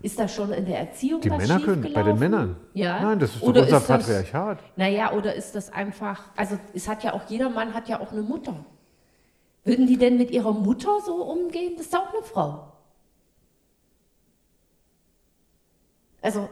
Ist 0.08 0.18
da 0.18 0.28
schon 0.30 0.54
in 0.54 0.66
der 0.66 0.80
Erziehung 0.80 1.20
Die 1.20 1.30
was 1.30 1.38
Männer 1.46 1.60
können, 1.60 1.92
bei 1.94 2.02
den? 2.02 2.18
Männern. 2.18 2.56
Ja. 2.74 3.02
Nein, 3.02 3.20
das 3.20 3.34
ist 3.36 3.42
doch 3.44 3.50
Oder 3.50 3.64
unser 3.64 3.78
ist 3.78 3.90
das- 3.90 4.06
Patriarchat. 4.06 4.60
Naja, 4.78 5.12
oder 5.12 5.36
ist 5.36 5.54
das 5.54 5.70
einfach, 5.74 6.22
also 6.38 6.58
es 6.74 6.88
hat 6.88 7.04
ja 7.04 7.12
auch, 7.12 7.24
jeder 7.28 7.50
Mann 7.50 7.74
hat 7.74 7.90
ja 7.90 8.00
auch 8.00 8.14
eine 8.14 8.22
Mutter. 8.22 8.56
Würden 9.66 9.86
die 9.86 9.98
denn 9.98 10.18
mit 10.18 10.32
ihrer 10.32 10.54
Mutter 10.54 10.92
so 11.06 11.16
umgehen? 11.26 11.74
Das 11.76 11.88
ist 11.88 11.96
auch 11.98 12.14
eine 12.14 12.24
Frau. 12.24 12.72
Also, 16.22 16.48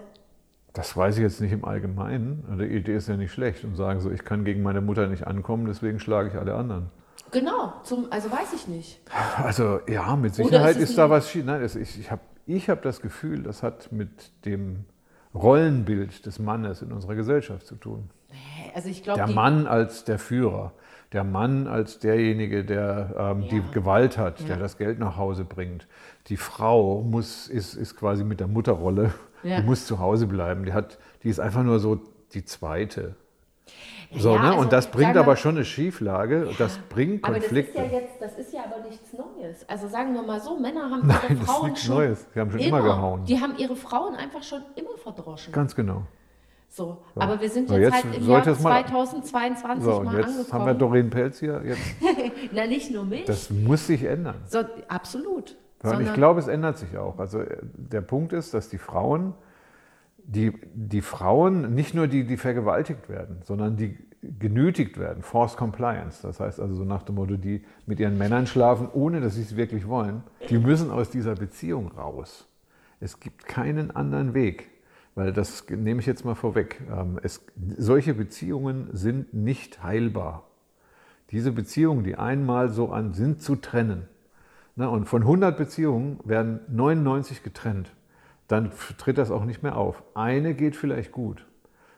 Das 0.74 0.98
weiß 0.98 1.16
ich 1.16 1.22
jetzt 1.24 1.40
nicht 1.40 1.54
im 1.54 1.64
Allgemeinen. 1.64 2.44
Die 2.60 2.66
Idee 2.66 2.96
ist 2.98 3.08
ja 3.08 3.16
nicht 3.16 3.32
schlecht 3.32 3.64
und 3.64 3.76
sagen 3.78 4.02
so, 4.02 4.12
ich 4.12 4.26
kann 4.26 4.44
gegen 4.44 4.64
meine 4.64 4.82
Mutter 4.82 5.08
nicht 5.08 5.26
ankommen, 5.28 5.66
deswegen 5.66 6.00
schlage 6.00 6.28
ich 6.28 6.36
alle 6.36 6.56
anderen. 6.56 6.90
genau, 7.32 7.72
zum, 7.84 8.08
also 8.12 8.30
weiß 8.30 8.52
ich 8.54 8.68
nicht. 8.68 9.00
Also 9.42 9.80
ja, 9.88 10.14
mit 10.18 10.36
Sicherheit 10.36 10.76
ist 10.76 10.98
da 10.98 11.10
was 11.10 11.30
schief. 11.30 11.46
Nein, 11.46 11.62
das, 11.62 11.76
ich, 11.78 11.98
ich 12.02 12.12
habe 12.12 12.22
ich 12.46 12.70
hab 12.70 12.82
das 12.84 13.02
Gefühl, 13.02 13.44
das 13.44 13.64
hat 13.64 13.92
mit 13.92 14.10
dem 14.46 14.86
Rollenbild 15.34 16.26
des 16.26 16.40
Mannes 16.40 16.82
in 16.82 16.92
unserer 16.92 17.16
Gesellschaft 17.16 17.66
zu 17.68 17.76
tun. 17.76 18.10
Also 18.74 18.90
ich 18.90 19.04
glaube, 19.04 19.18
Der 19.20 19.28
Mann 19.28 19.68
als 19.68 20.04
der 20.04 20.20
Führer, 20.20 20.74
der 21.14 21.24
Mann 21.24 21.68
als 21.68 22.00
derjenige, 22.00 22.66
der 22.66 23.14
ähm, 23.18 23.48
die 23.50 23.58
Ja. 23.58 23.64
Gewalt 23.72 24.18
hat, 24.18 24.40
der 24.42 24.56
Ja. 24.56 24.58
das 24.58 24.78
Geld 24.78 25.00
nach 25.00 25.18
Hause 25.18 25.46
bringt. 25.46 25.88
Die 26.28 26.38
Frau 26.38 27.02
muss, 27.02 27.48
ist, 27.48 27.76
ist 27.76 27.96
quasi 27.96 28.24
mit 28.24 28.40
der 28.40 28.48
Mutterrolle, 28.48 29.14
Ja. 29.44 29.58
die 29.60 29.64
muss 29.66 29.86
zu 29.86 30.00
Hause 30.00 30.28
bleiben. 30.28 30.66
Die, 30.66 30.74
hat, 30.74 30.98
die 31.24 31.30
ist 31.30 31.40
einfach 31.40 31.64
nur 31.64 31.80
so 31.80 32.00
die 32.34 32.44
zweite. 32.44 33.16
So, 34.16 34.36
Ja, 34.36 34.42
ne? 34.42 34.48
also, 34.50 34.60
und 34.60 34.72
das 34.74 34.88
bringt 34.92 35.18
aber 35.18 35.36
schon 35.36 35.56
eine 35.56 35.66
Schieflage. 35.66 36.50
das 36.58 36.78
bringt 36.90 37.24
Aber 37.26 37.36
das 37.36 37.46
ist 37.46 37.50
Konflikte. 37.50 37.80
ja 37.82 38.00
jetzt, 38.00 38.22
das 38.22 38.38
ist 38.38 38.54
ja 38.54 38.62
aber 38.66 38.88
nichts 38.88 39.14
Neues. 39.46 39.70
Also 39.70 39.88
sagen 39.88 40.14
wir 40.14 40.22
mal 40.22 40.40
so, 40.40 40.58
Männer 40.58 40.90
haben 40.90 41.08
Nein, 41.08 41.18
ihre 41.24 41.34
das 41.36 41.40
ist 41.42 41.46
Frauen 41.50 41.66
nichts 41.70 41.84
schon 41.84 41.96
Neues. 41.96 42.26
Die 42.36 42.40
haben 42.40 42.52
schon 42.52 42.60
immer 42.60 42.82
gehauen. 42.82 43.26
Die 43.26 43.40
haben 43.40 43.54
ihre 43.58 43.76
Frauen 43.76 44.16
einfach 44.16 44.44
schon 44.44 44.62
immer 44.76 44.98
verdroschen. 45.02 45.54
Ganz 45.54 45.76
genau. 45.76 46.04
So, 46.70 46.98
aber 47.16 47.40
wir 47.40 47.50
sind 47.50 47.70
So, 47.70 47.76
jetzt, 47.78 47.94
jetzt 47.96 48.04
halt 48.06 48.18
im 48.18 48.28
Jahr 48.28 48.48
es 48.48 48.60
mal- 48.60 48.86
2022 48.86 49.84
So, 49.86 50.02
mal 50.02 50.18
jetzt 50.18 50.28
angekommen. 50.28 50.52
haben 50.54 50.66
wir 50.66 50.74
Doreen 50.74 51.10
Pelz 51.10 51.40
hier. 51.40 51.62
Jetzt, 51.64 51.80
Na, 52.52 52.66
nicht 52.68 52.92
nur 52.92 53.06
mich. 53.06 53.24
das 53.26 53.50
muss 53.50 53.88
sich 53.88 54.04
ändern. 54.04 54.36
so, 54.46 54.60
absolut. 54.90 55.52
Und 55.84 55.92
ich 55.92 55.98
Sondern- 55.98 56.14
glaube, 56.16 56.40
es 56.42 56.48
ändert 56.48 56.78
sich 56.78 56.98
auch. 56.98 57.18
Also 57.20 57.40
äh, 57.42 57.58
der 57.62 58.02
Punkt 58.02 58.34
ist, 58.34 58.54
dass 58.54 58.68
die 58.70 58.78
Frauen, 58.80 59.34
die, 60.18 60.52
die 60.74 61.02
Frauen, 61.02 61.74
nicht 61.76 61.94
nur 61.94 62.08
die, 62.08 62.26
die 62.26 62.36
vergewaltigt 62.38 63.08
werden, 63.08 63.42
sondern 63.44 63.78
die 63.78 63.98
genötigt 64.40 64.98
werden, 64.98 65.24
Forced 65.24 65.58
Compliance. 65.58 66.22
Das 66.22 66.40
heißt 66.40 66.60
also 66.60 66.76
so 66.76 66.84
nach 66.84 67.04
dem 67.04 67.16
Motto, 67.16 67.38
die 67.38 67.64
mit 67.86 68.00
ihren 68.00 68.18
Männern 68.18 68.48
schlafen, 68.48 68.90
ohne 68.94 69.22
dass 69.22 69.36
sie 69.36 69.42
es 69.42 69.56
wirklich 69.56 69.88
wollen, 69.88 70.24
die 70.50 70.58
müssen 70.58 70.92
aus 70.92 71.10
dieser 71.10 71.36
Beziehung 71.36 71.92
raus. 71.92 72.48
Es 73.00 73.20
gibt 73.20 73.46
keinen 73.46 73.92
anderen 73.92 74.34
Weg. 74.34 74.72
Weil 75.16 75.32
das 75.32 75.66
nehme 75.70 76.02
ich 76.02 76.06
jetzt 76.06 76.26
mal 76.26 76.36
vorweg. 76.36 76.82
Ähm, 76.92 77.20
Es, 77.24 77.42
solche 77.78 78.14
Beziehungen 78.14 78.90
sind 78.92 79.34
nicht 79.34 79.82
heilbar. 79.82 80.44
Diese 81.32 81.54
Beziehungen, 81.54 82.04
die 82.04 82.18
einmal 82.18 82.70
so 82.70 82.90
an 82.92 83.14
sind, 83.14 83.42
zu 83.42 83.56
trennen. 83.56 84.08
Ne, 84.76 84.90
und 84.90 85.06
von 85.06 85.22
100 85.22 85.58
Beziehungen 85.58 86.20
werden 86.26 86.60
99 86.68 87.44
getrennt. 87.44 87.96
Dann 88.48 88.72
tritt 88.98 89.18
das 89.18 89.32
auch 89.32 89.46
nicht 89.46 89.64
mehr 89.64 89.78
auf. 89.78 90.04
Eine 90.14 90.54
geht 90.54 90.76
vielleicht 90.76 91.14
gut, 91.14 91.48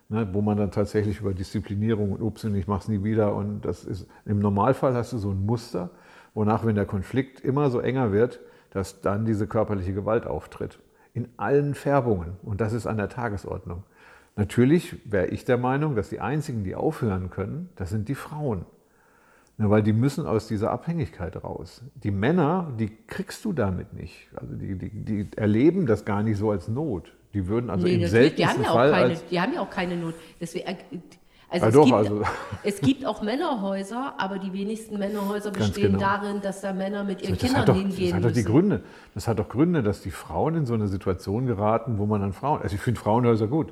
ne, 0.09 0.27
wo 0.33 0.41
man 0.41 0.57
dann 0.57 0.71
tatsächlich 0.71 1.19
über 1.21 1.33
Disziplinierung 1.33 2.11
und 2.13 2.21
ups, 2.21 2.45
und 2.45 2.55
ich 2.55 2.67
mach's 2.67 2.87
nie 2.87 3.03
wieder. 3.03 3.35
Und 3.35 3.61
das 3.61 3.83
ist 3.83 4.07
im 4.25 4.39
Normalfall 4.39 4.93
hast 4.93 5.13
du 5.13 5.17
so 5.17 5.31
ein 5.31 5.45
Muster, 5.45 5.89
wonach, 6.33 6.65
wenn 6.65 6.75
der 6.75 6.85
Konflikt 6.85 7.41
immer 7.41 7.69
so 7.69 7.79
enger 7.79 8.11
wird, 8.11 8.39
dass 8.71 9.01
dann 9.01 9.25
diese 9.25 9.47
körperliche 9.47 9.93
Gewalt 9.93 10.27
auftritt. 10.27 10.79
In 11.13 11.29
allen 11.37 11.73
Färbungen. 11.73 12.33
Und 12.43 12.61
das 12.61 12.73
ist 12.73 12.85
an 12.85 12.97
der 12.97 13.09
Tagesordnung. 13.09 13.83
Natürlich 14.35 15.01
wäre 15.11 15.27
ich 15.27 15.45
der 15.45 15.57
Meinung, 15.57 15.95
dass 15.95 16.09
die 16.09 16.19
einzigen, 16.19 16.63
die 16.63 16.75
aufhören 16.75 17.31
können, 17.31 17.69
das 17.75 17.89
sind 17.89 18.07
die 18.07 18.15
Frauen. 18.15 18.65
Na, 19.57 19.71
weil 19.71 19.81
die 19.81 19.93
müssen 19.93 20.27
aus 20.27 20.47
dieser 20.47 20.69
Abhängigkeit 20.69 21.43
raus. 21.43 21.81
Die 21.95 22.11
Männer, 22.11 22.71
die 22.77 22.95
kriegst 23.07 23.43
du 23.43 23.53
damit 23.53 23.93
nicht. 23.93 24.29
Also 24.35 24.55
die, 24.55 24.77
die, 24.77 24.89
die 24.91 25.29
erleben 25.35 25.87
das 25.87 26.05
gar 26.05 26.21
nicht 26.21 26.37
so 26.37 26.51
als 26.51 26.67
Not. 26.67 27.16
Die 27.37 27.47
würden 27.47 27.69
also 27.69 27.85
Nee, 27.85 27.93
im 27.95 28.01
natürlich, 28.01 28.33
die 28.33 28.47
haben, 28.47 28.55
seltensten 28.57 28.63
ja 28.63 28.69
auch 28.71 28.73
Fall 28.75 28.91
keine, 28.91 29.19
die 29.29 29.41
haben 29.41 29.53
ja 29.53 29.61
auch 29.61 29.69
keine 29.69 29.95
Not. 29.95 30.15
Deswegen, 30.41 30.65
also, 30.67 30.79
Ja, 31.51 31.67
es, 31.67 31.73
doch, 31.75 31.83
gibt, 31.85 31.95
also- 31.95 32.21
es 32.63 32.81
gibt 32.81 33.05
auch 33.05 33.21
Männerhäuser, 33.21 34.15
aber 34.17 34.39
die 34.39 34.51
wenigsten 34.53 34.97
Männerhäuser 34.97 35.51
Ganz 35.51 35.67
bestehen 35.67 35.93
genau. 35.93 35.99
darin, 35.99 36.41
dass 36.41 36.61
da 36.61 36.73
Männer 36.73 37.03
mit 37.03 37.21
ihren 37.21 37.33
das 37.35 37.39
Kindern 37.43 37.65
doch, 37.67 37.75
hingehen 37.75 38.05
das 38.07 38.13
hat 38.15 38.23
doch 38.23 38.29
die 38.31 38.39
müssen. 38.39 38.51
Gründe. 38.51 38.83
Das 39.13 39.27
hat 39.27 39.37
doch 39.37 39.49
Gründe, 39.49 39.83
dass 39.83 40.01
die 40.01 40.09
Frauen 40.09 40.55
in 40.55 40.65
so 40.65 40.73
eine 40.73 40.87
Situation 40.87 41.45
geraten, 41.45 41.99
wo 41.99 42.07
man 42.07 42.21
dann 42.21 42.33
Frauen. 42.33 42.63
Also 42.63 42.73
ich 42.75 42.81
finde 42.81 42.99
Frauenhäuser 42.99 43.45
gut. 43.45 43.71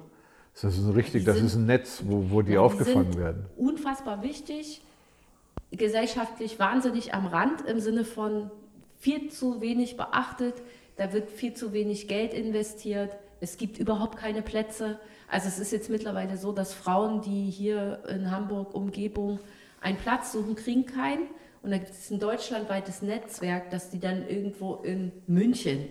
Das 0.54 0.64
ist 0.78 0.86
ein 0.86 0.92
richtig, 0.94 1.24
Die 1.24 1.26
das 1.26 1.38
sind- 1.38 1.48
ist 1.48 1.56
ein 1.56 1.66
Netz, 1.66 2.04
wo, 2.06 2.28
wo 2.30 2.42
die 2.44 2.54
Ja, 2.54 2.60
aufgefangen 2.62 3.12
sind 3.14 3.18
werden. 3.20 3.48
Unfassbar 3.58 4.22
wichtig, 4.22 4.82
gesellschaftlich 5.72 6.60
wahnsinnig 6.60 7.14
am 7.16 7.26
Rand 7.26 7.62
im 7.68 7.80
Sinne 7.80 8.06
von 8.06 8.52
viel 9.00 9.30
zu 9.32 9.60
wenig 9.62 9.98
beachtet, 9.98 10.54
da 10.98 11.12
wird 11.12 11.30
viel 11.30 11.54
zu 11.54 11.74
wenig 11.74 12.08
Geld 12.08 12.34
investiert, 12.34 13.10
es 13.46 13.58
gibt 13.58 13.78
überhaupt 13.78 14.18
keine 14.18 14.42
Plätze. 14.42 15.00
Also 15.30 15.48
es 15.48 15.60
ist 15.60 15.72
jetzt 15.72 15.92
mittlerweile 15.92 16.36
so, 16.36 16.52
dass 16.52 16.74
Frauen, 16.74 17.22
die 17.22 17.52
hier 17.52 18.00
in 18.10 18.32
Hamburg 18.32 18.74
Umgebung 18.74 19.40
einen 19.82 19.98
Platz 19.98 20.32
suchen, 20.32 20.56
kriegen 20.56 20.88
keinen. 20.88 21.28
Und 21.62 21.70
da 21.70 21.78
gibt 21.78 21.92
es 21.92 22.10
ein 22.10 22.20
deutschlandweites 22.20 23.04
Netzwerk, 23.04 23.70
dass 23.70 23.92
die 23.92 24.00
dann 24.00 24.28
irgendwo 24.28 24.76
in 24.78 25.12
München 25.28 25.86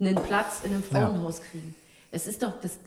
einen 0.00 0.14
Platz 0.14 0.62
in 0.64 0.72
einem 0.72 0.82
Frauenhaus 0.82 1.42
kriegen. 1.42 1.74
Es 2.10 2.26
ist 2.26 2.42
doch 2.42 2.58
das. 2.62 2.78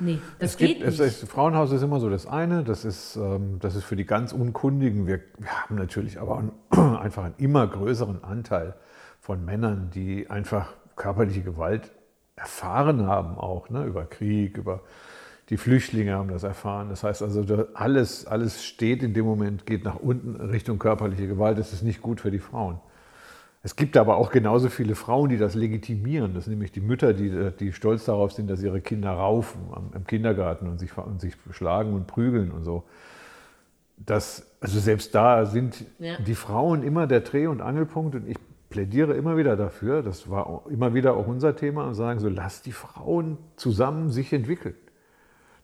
Nee, 0.00 0.18
das 0.40 0.52
es 0.52 0.56
geht 0.56 0.78
gibt, 0.78 0.86
nicht. 0.86 0.98
es 0.98 1.22
ist, 1.22 1.30
Frauenhaus 1.30 1.70
ist 1.70 1.82
immer 1.82 2.00
so 2.00 2.10
das 2.10 2.26
eine, 2.26 2.64
das 2.64 2.84
ist, 2.84 3.14
ähm, 3.16 3.58
das 3.60 3.76
ist 3.76 3.84
für 3.84 3.96
die 3.96 4.06
ganz 4.06 4.32
Unkundigen. 4.32 5.06
Wir, 5.06 5.20
wir 5.38 5.62
haben 5.62 5.76
natürlich 5.76 6.18
aber 6.18 6.38
einen, 6.38 6.52
einfach 6.96 7.22
einen 7.22 7.34
immer 7.38 7.68
größeren 7.68 8.24
Anteil 8.24 8.74
von 9.20 9.44
Männern, 9.44 9.90
die 9.94 10.28
einfach 10.28 10.72
körperliche 10.96 11.42
Gewalt 11.42 11.92
erfahren 12.40 13.06
haben, 13.06 13.36
auch 13.36 13.68
ne, 13.70 13.84
über 13.84 14.04
Krieg, 14.04 14.56
über 14.56 14.80
die 15.50 15.56
Flüchtlinge 15.56 16.14
haben 16.14 16.30
das 16.30 16.42
erfahren. 16.42 16.88
Das 16.88 17.02
heißt 17.04 17.22
also, 17.22 17.44
alles, 17.74 18.26
alles 18.26 18.64
steht 18.64 19.02
in 19.02 19.14
dem 19.14 19.26
Moment, 19.26 19.66
geht 19.66 19.84
nach 19.84 19.96
unten 19.96 20.36
Richtung 20.36 20.78
körperliche 20.78 21.26
Gewalt. 21.26 21.58
Das 21.58 21.72
ist 21.72 21.82
nicht 21.82 22.00
gut 22.00 22.20
für 22.20 22.30
die 22.30 22.38
Frauen. 22.38 22.78
Es 23.62 23.76
gibt 23.76 23.96
aber 23.98 24.16
auch 24.16 24.30
genauso 24.30 24.70
viele 24.70 24.94
Frauen, 24.94 25.28
die 25.28 25.36
das 25.36 25.54
legitimieren. 25.54 26.32
Das 26.32 26.44
sind 26.44 26.52
nämlich 26.52 26.72
die 26.72 26.80
Mütter, 26.80 27.12
die, 27.12 27.50
die 27.58 27.72
stolz 27.72 28.06
darauf 28.06 28.32
sind, 28.32 28.48
dass 28.48 28.62
ihre 28.62 28.80
Kinder 28.80 29.10
raufen 29.10 29.60
am, 29.72 29.90
im 29.94 30.06
Kindergarten 30.06 30.66
und 30.66 30.78
sich, 30.78 30.96
und 30.96 31.20
sich 31.20 31.34
schlagen 31.50 31.92
und 31.92 32.06
prügeln 32.06 32.52
und 32.52 32.64
so. 32.64 32.84
Das, 33.98 34.46
also 34.60 34.80
selbst 34.80 35.14
da 35.14 35.44
sind 35.44 35.84
Ja. 35.98 36.16
die 36.26 36.34
Frauen 36.34 36.82
immer 36.82 37.06
der 37.06 37.20
Dreh- 37.20 37.48
und 37.48 37.60
Angelpunkt 37.60 38.14
und 38.14 38.26
ich 38.28 38.36
plädiere 38.70 39.14
immer 39.14 39.36
wieder 39.36 39.56
dafür, 39.56 40.02
das 40.02 40.30
war 40.30 40.62
immer 40.70 40.94
wieder 40.94 41.14
auch 41.16 41.26
unser 41.26 41.56
Thema, 41.56 41.86
und 41.86 41.94
sagen 41.94 42.20
so, 42.20 42.28
lass 42.28 42.62
die 42.62 42.72
Frauen 42.72 43.36
zusammen 43.56 44.10
sich 44.10 44.32
entwickeln. 44.32 44.76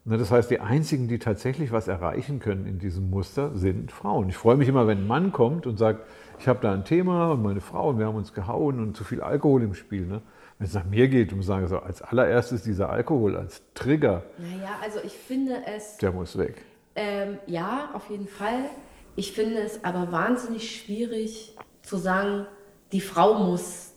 Ne, 0.04 0.18
Das 0.18 0.30
heißt, 0.30 0.50
die 0.50 0.60
einzigen, 0.60 1.08
die 1.08 1.18
tatsächlich 1.18 1.72
was 1.72 1.88
erreichen 1.88 2.38
können 2.40 2.66
in 2.66 2.78
diesem 2.78 3.08
Muster, 3.10 3.56
sind 3.56 3.90
Frauen. 3.92 4.28
Ich 4.28 4.36
freue 4.36 4.56
mich 4.56 4.68
immer, 4.68 4.86
wenn 4.86 4.98
ein 4.98 5.06
Mann 5.06 5.32
kommt 5.32 5.66
und 5.66 5.78
sagt, 5.78 6.06
ich 6.38 6.46
habe 6.48 6.58
da 6.60 6.72
ein 6.72 6.84
Thema 6.84 7.30
und 7.32 7.42
meine 7.42 7.60
Frau 7.60 7.88
und 7.88 7.98
wir 7.98 8.06
haben 8.06 8.16
uns 8.16 8.32
gehauen 8.34 8.78
und 8.80 8.96
zu 8.96 9.04
viel 9.04 9.20
Alkohol 9.22 9.62
im 9.62 9.74
Spiel. 9.74 10.06
Ne? 10.06 10.20
Wenn 10.58 10.66
es 10.66 10.74
nach 10.74 10.84
mir 10.84 11.08
geht 11.08 11.32
und 11.32 11.42
sagen 11.42 11.66
so, 11.66 11.78
als 11.78 12.02
allererstes 12.02 12.62
dieser 12.62 12.90
Alkohol 12.90 13.36
als 13.36 13.62
Trigger, 13.74 14.22
Naja, 14.38 14.70
also 14.82 14.98
ich 15.04 15.12
finde 15.16 15.54
es, 15.76 15.96
der 15.98 16.12
muss 16.12 16.36
weg. 16.38 16.62
ähm, 16.94 17.38
ja, 17.46 17.90
auf 17.94 18.08
jeden 18.10 18.26
Fall. 18.28 18.64
Ich 19.16 19.32
finde 19.32 19.58
es 19.58 19.82
aber 19.84 20.12
wahnsinnig 20.12 20.76
schwierig 20.76 21.56
zu 21.82 21.96
sagen, 21.96 22.46
die 22.96 23.02
Frau 23.02 23.34
muss 23.34 23.90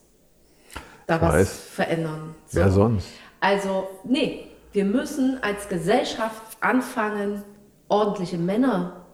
da 1.07 1.15
Ich 1.15 1.21
was 1.21 1.33
weiß. 1.35 1.59
verändern. 1.69 2.35
So. 2.47 2.59
Wer 2.59 2.69
sonst? 2.69 3.07
Also, 3.39 3.87
nee, 4.03 4.47
wir 4.73 4.83
müssen 4.83 5.41
als 5.41 5.69
Gesellschaft 5.69 6.57
anfangen, 6.59 7.43
ordentliche 7.87 8.37
Männer 8.37 9.05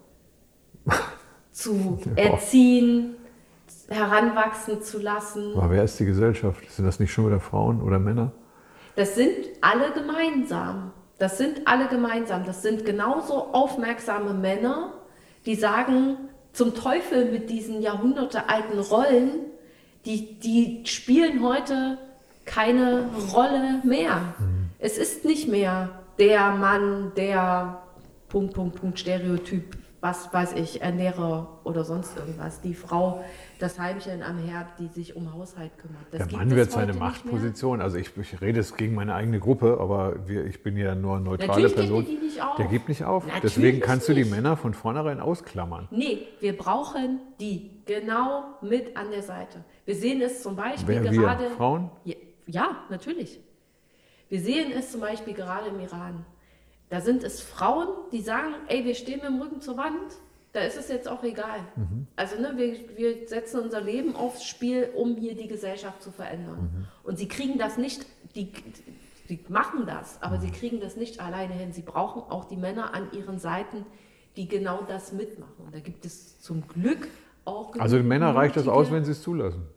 zu 1.51 1.99
erziehen, 2.15 3.15
heranwachsen 3.89 4.81
zu 4.81 4.97
lassen. 4.99 5.53
Aber 5.55 5.69
wer 5.69 5.83
ist 5.83 5.99
die 5.99 6.05
Gesellschaft? 6.05 6.67
Sind 6.71 6.85
das 6.85 6.99
nicht 6.99 7.13
schon 7.13 7.27
wieder 7.27 7.39
Frauen 7.39 7.79
oder 7.79 7.99
Männer? 7.99 8.31
Das 8.95 9.13
sind 9.13 9.35
alle 9.61 9.91
gemeinsam. 9.91 10.93
Das 11.19 11.37
sind 11.37 11.67
alle 11.67 11.87
gemeinsam. 11.89 12.43
Das 12.43 12.63
sind 12.63 12.85
genauso 12.85 13.53
aufmerksame 13.53 14.33
Männer, 14.33 14.93
die 15.45 15.53
sagen, 15.53 16.17
zum 16.53 16.73
Teufel 16.73 17.31
mit 17.31 17.51
diesen 17.51 17.83
jahrhundertealten 17.83 18.79
Rollen, 18.79 19.31
die, 20.05 20.39
die 20.39 20.81
spielen 20.85 21.43
heute 21.43 21.97
keine 22.45 23.09
Rolle 23.33 23.81
mehr. 23.83 24.35
Es 24.79 24.97
ist 24.97 25.25
nicht 25.25 25.47
mehr 25.47 25.89
der 26.19 26.51
Mann, 26.51 27.11
der 27.17 27.81
Punkt, 28.29 28.53
Punkt, 28.53 28.79
Punkt, 28.79 28.99
Stereotyp, 28.99 29.75
was 30.05 30.31
weiß 30.31 30.53
ich, 30.53 30.83
Ernährer 30.83 31.61
oder 31.63 31.83
sonst 31.83 32.15
irgendwas. 32.15 32.61
Die 32.61 32.75
Frau, 32.75 33.25
das 33.57 33.79
Heimchen 33.79 34.21
am 34.21 34.37
Herd, 34.37 34.67
die 34.77 34.87
sich 34.87 35.15
um 35.15 35.33
Haushalt 35.33 35.75
kümmert. 35.79 36.03
Das 36.11 36.19
Der 36.19 36.27
gibt 36.27 36.39
Mann 36.39 36.55
wird 36.55 36.69
seine 36.69 36.91
nicht. 36.91 36.99
Machtposition, 36.99 37.81
also 37.81 37.97
ich, 37.97 38.15
ich 38.15 38.39
rede 38.39 38.59
es 38.59 38.75
gegen 38.77 38.93
meine 38.93 39.15
eigene 39.15 39.39
Gruppe, 39.39 39.79
aber 39.79 40.27
wir, 40.27 40.45
ich 40.45 40.61
bin 40.61 40.77
ja 40.77 40.93
nur 40.93 41.15
eine 41.15 41.25
neutrale 41.25 41.47
Natürlich 41.47 41.75
gibt 41.75 41.87
Person. 41.87 42.05
die 42.05 42.17
die 42.17 42.25
nicht 42.25 42.39
auf. 42.39 42.55
Der 42.57 42.67
gibt 42.67 42.87
nicht 42.87 43.03
auf. 43.03 43.25
Natürlich 43.25 43.41
Deswegen 43.55 43.79
kannst 43.79 44.07
du 44.07 44.13
die 44.13 44.21
nicht. 44.21 44.31
Männer 44.31 44.57
von 44.57 44.75
vornherein 44.75 45.19
ausklammern. 45.19 45.87
Nee, 45.89 46.27
wir 46.39 46.55
brauchen 46.55 47.19
die 47.39 47.71
genau 47.87 48.43
mit 48.61 48.95
an 48.95 49.09
der 49.09 49.23
Seite. 49.23 49.63
Wir 49.85 49.95
sehen 49.95 50.21
es 50.21 50.43
zum 50.43 50.55
Beispiel 50.55 51.01
Wer 51.01 51.03
wir? 51.11 51.19
gerade. 51.19 51.49
Frauen? 51.57 51.89
Ja, 52.03 52.15
ja, 52.45 52.67
natürlich. 52.91 53.39
Wir 54.29 54.39
sehen 54.39 54.71
es 54.77 54.91
zum 54.91 55.01
Beispiel 55.01 55.33
gerade 55.33 55.69
im 55.69 55.79
Iran. 55.79 56.25
Da 56.95 57.01
sind 57.01 57.25
es 57.25 57.41
Frauen, 57.41 57.89
die 58.13 58.21
sagen, 58.21 58.53
ey, 58.67 58.85
wir 58.85 58.95
stehen 58.95 59.15
mit 59.15 59.25
dem 59.25 59.41
Rücken 59.41 59.59
zur 59.59 59.75
Wand, 59.75 59.99
da 60.53 60.61
ist 60.61 60.77
es 60.77 60.87
jetzt 60.87 61.09
auch 61.09 61.23
egal. 61.25 61.59
Mhm. 61.75 62.07
Also 62.15 62.39
ne, 62.39 62.53
wir, 62.55 62.73
wir 62.95 63.27
setzen 63.27 63.59
unser 63.59 63.81
Leben 63.81 64.15
aufs 64.15 64.45
Spiel, 64.45 64.91
um 64.95 65.17
hier 65.17 65.35
die 65.35 65.49
Gesellschaft 65.49 66.01
zu 66.01 66.09
verändern. 66.11 66.71
Mhm. 66.73 66.87
Und 67.03 67.17
sie 67.17 67.27
kriegen 67.27 67.57
das 67.57 67.77
nicht, 67.77 68.05
die, 68.35 68.49
die 69.27 69.43
machen 69.49 69.85
das, 69.85 70.21
aber 70.21 70.37
Mhm. 70.37 70.41
sie 70.43 70.51
kriegen 70.51 70.79
das 70.79 70.95
nicht 70.95 71.19
alleine 71.19 71.53
hin. 71.53 71.73
Sie 71.73 71.81
brauchen 71.81 72.21
auch 72.31 72.45
die 72.45 72.55
Männer 72.55 72.93
an 72.93 73.09
ihren 73.11 73.39
Seiten, 73.39 73.85
die 74.37 74.47
genau 74.47 74.79
das 74.87 75.11
mitmachen. 75.11 75.65
Und 75.65 75.75
da 75.75 75.79
gibt 75.79 76.05
es 76.05 76.39
zum 76.39 76.65
Glück 76.65 77.09
auch 77.43 77.77
Also 77.77 77.97
den 77.97 78.07
Männern 78.07 78.37
reicht 78.37 78.55
das 78.55 78.69
aus, 78.69 78.89
wenn 78.89 79.03
sie 79.03 79.11
es 79.11 79.21
zulassen. 79.21 79.67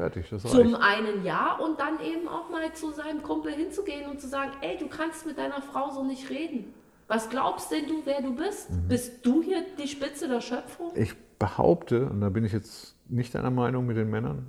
Fertig, 0.00 0.30
das 0.30 0.44
zum 0.44 0.74
reicht. 0.74 0.82
einen 0.82 1.24
ja 1.26 1.58
und 1.58 1.78
dann 1.78 2.00
eben 2.00 2.26
auch 2.26 2.48
mal 2.48 2.72
zu 2.72 2.90
seinem 2.90 3.22
Kumpel 3.22 3.52
hinzugehen 3.52 4.10
und 4.10 4.18
zu 4.18 4.28
sagen, 4.28 4.52
ey, 4.62 4.78
du 4.78 4.88
kannst 4.88 5.26
mit 5.26 5.36
deiner 5.36 5.60
Frau 5.60 5.90
so 5.90 6.02
nicht 6.02 6.30
reden. 6.30 6.72
Was 7.06 7.28
glaubst 7.28 7.70
denn 7.70 7.86
du, 7.86 8.00
wer 8.06 8.22
du 8.22 8.34
bist? 8.34 8.70
Mhm. 8.70 8.88
Bist 8.88 9.26
du 9.26 9.42
hier 9.42 9.62
die 9.78 9.88
Spitze 9.88 10.26
der 10.26 10.40
Schöpfung? 10.40 10.92
Ich 10.94 11.14
behaupte, 11.38 12.06
und 12.06 12.22
da 12.22 12.30
bin 12.30 12.46
ich 12.46 12.52
jetzt 12.52 12.96
nicht 13.10 13.36
einer 13.36 13.50
Meinung 13.50 13.84
mit 13.84 13.98
den 13.98 14.08
Männern, 14.08 14.46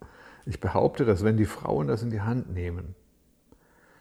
ich 0.46 0.58
behaupte, 0.58 1.04
dass 1.04 1.22
wenn 1.22 1.36
die 1.36 1.44
Frauen 1.44 1.88
das 1.88 2.02
in 2.02 2.08
die 2.08 2.22
Hand 2.22 2.54
nehmen, 2.54 2.94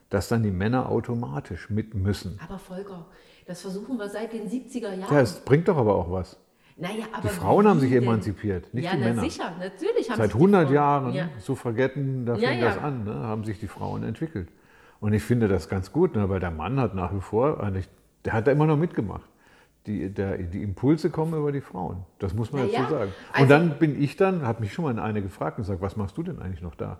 dass 0.10 0.30
dann 0.30 0.42
die 0.42 0.52
Männer 0.52 0.88
automatisch 0.88 1.70
mit 1.70 1.96
müssen. 1.96 2.40
Aber 2.42 2.60
Volker, 2.60 3.08
das 3.46 3.60
versuchen 3.60 3.98
wir 3.98 4.08
seit 4.08 4.32
den 4.32 4.50
70er 4.50 4.94
Jahren. 4.94 5.14
Ja, 5.14 5.20
es 5.20 5.42
bringt 5.42 5.68
doch 5.68 5.76
aber 5.76 5.96
auch 5.96 6.10
was. 6.10 6.38
Naja, 6.78 7.06
aber 7.14 7.22
Die 7.30 7.34
Frauen 7.36 7.68
haben 7.68 7.80
sich 7.80 7.92
denn? 7.92 8.04
emanzipiert, 8.04 8.74
nicht 8.74 8.86
ja, 8.86 8.92
die 8.94 9.00
na 9.00 9.06
Männer. 9.08 9.22
sicher, 9.22 9.52
natürlich 9.60 10.10
haben 10.10 10.18
Seit 10.18 10.26
sich 10.28 10.34
die 10.34 10.40
100 10.40 10.64
Frauen- 10.66 10.74
Jahren, 10.74 11.14
Ja. 11.14 11.30
Suffragetten, 11.40 12.26
da 12.26 12.36
Ja, 12.36 12.50
fing 12.50 12.60
ja. 12.60 12.66
das 12.66 12.78
an, 12.80 13.04
ne, 13.06 13.14
haben 13.14 13.44
sich 13.44 13.60
die 13.60 13.68
Frauen 13.68 14.04
entwickelt. 14.04 14.50
Und 15.00 15.14
ich 15.14 15.24
finde 15.24 15.48
das 15.48 15.70
ganz 15.70 15.92
gut, 15.92 16.16
ne, 16.16 16.30
weil 16.30 16.40
der 16.40 16.52
Mann 16.52 16.80
hat 16.80 16.96
nach 16.96 17.14
wie 17.14 17.22
vor, 17.22 17.62
eigentlich, 17.62 17.90
der 18.26 18.34
hat 18.34 18.48
da 18.48 18.52
immer 18.52 18.66
noch 18.66 18.78
mitgemacht. 18.78 19.30
Die, 19.86 20.10
der, 20.14 20.38
die 20.38 20.64
Impulse 20.64 21.10
kommen 21.10 21.34
über 21.34 21.52
die 21.52 21.60
Frauen. 21.60 22.06
Das 22.20 22.34
muss 22.34 22.54
man 22.54 22.62
Na 22.62 22.68
dazu 22.68 22.82
ja, 22.84 23.00
sagen. 23.00 23.12
also- 23.34 23.44
und 23.44 23.50
dann 23.52 23.80
bin 23.80 24.02
ich 24.02 24.16
dann, 24.16 24.44
habe 24.48 24.62
mich 24.62 24.72
schon 24.72 24.86
mal 24.86 24.98
eine 24.98 25.22
gefragt 25.22 25.58
und 25.58 25.64
gesagt, 25.66 25.82
was 25.82 25.98
machst 25.98 26.18
du 26.18 26.24
denn 26.24 26.40
eigentlich 26.42 26.62
noch 26.62 26.76
da? 26.76 27.00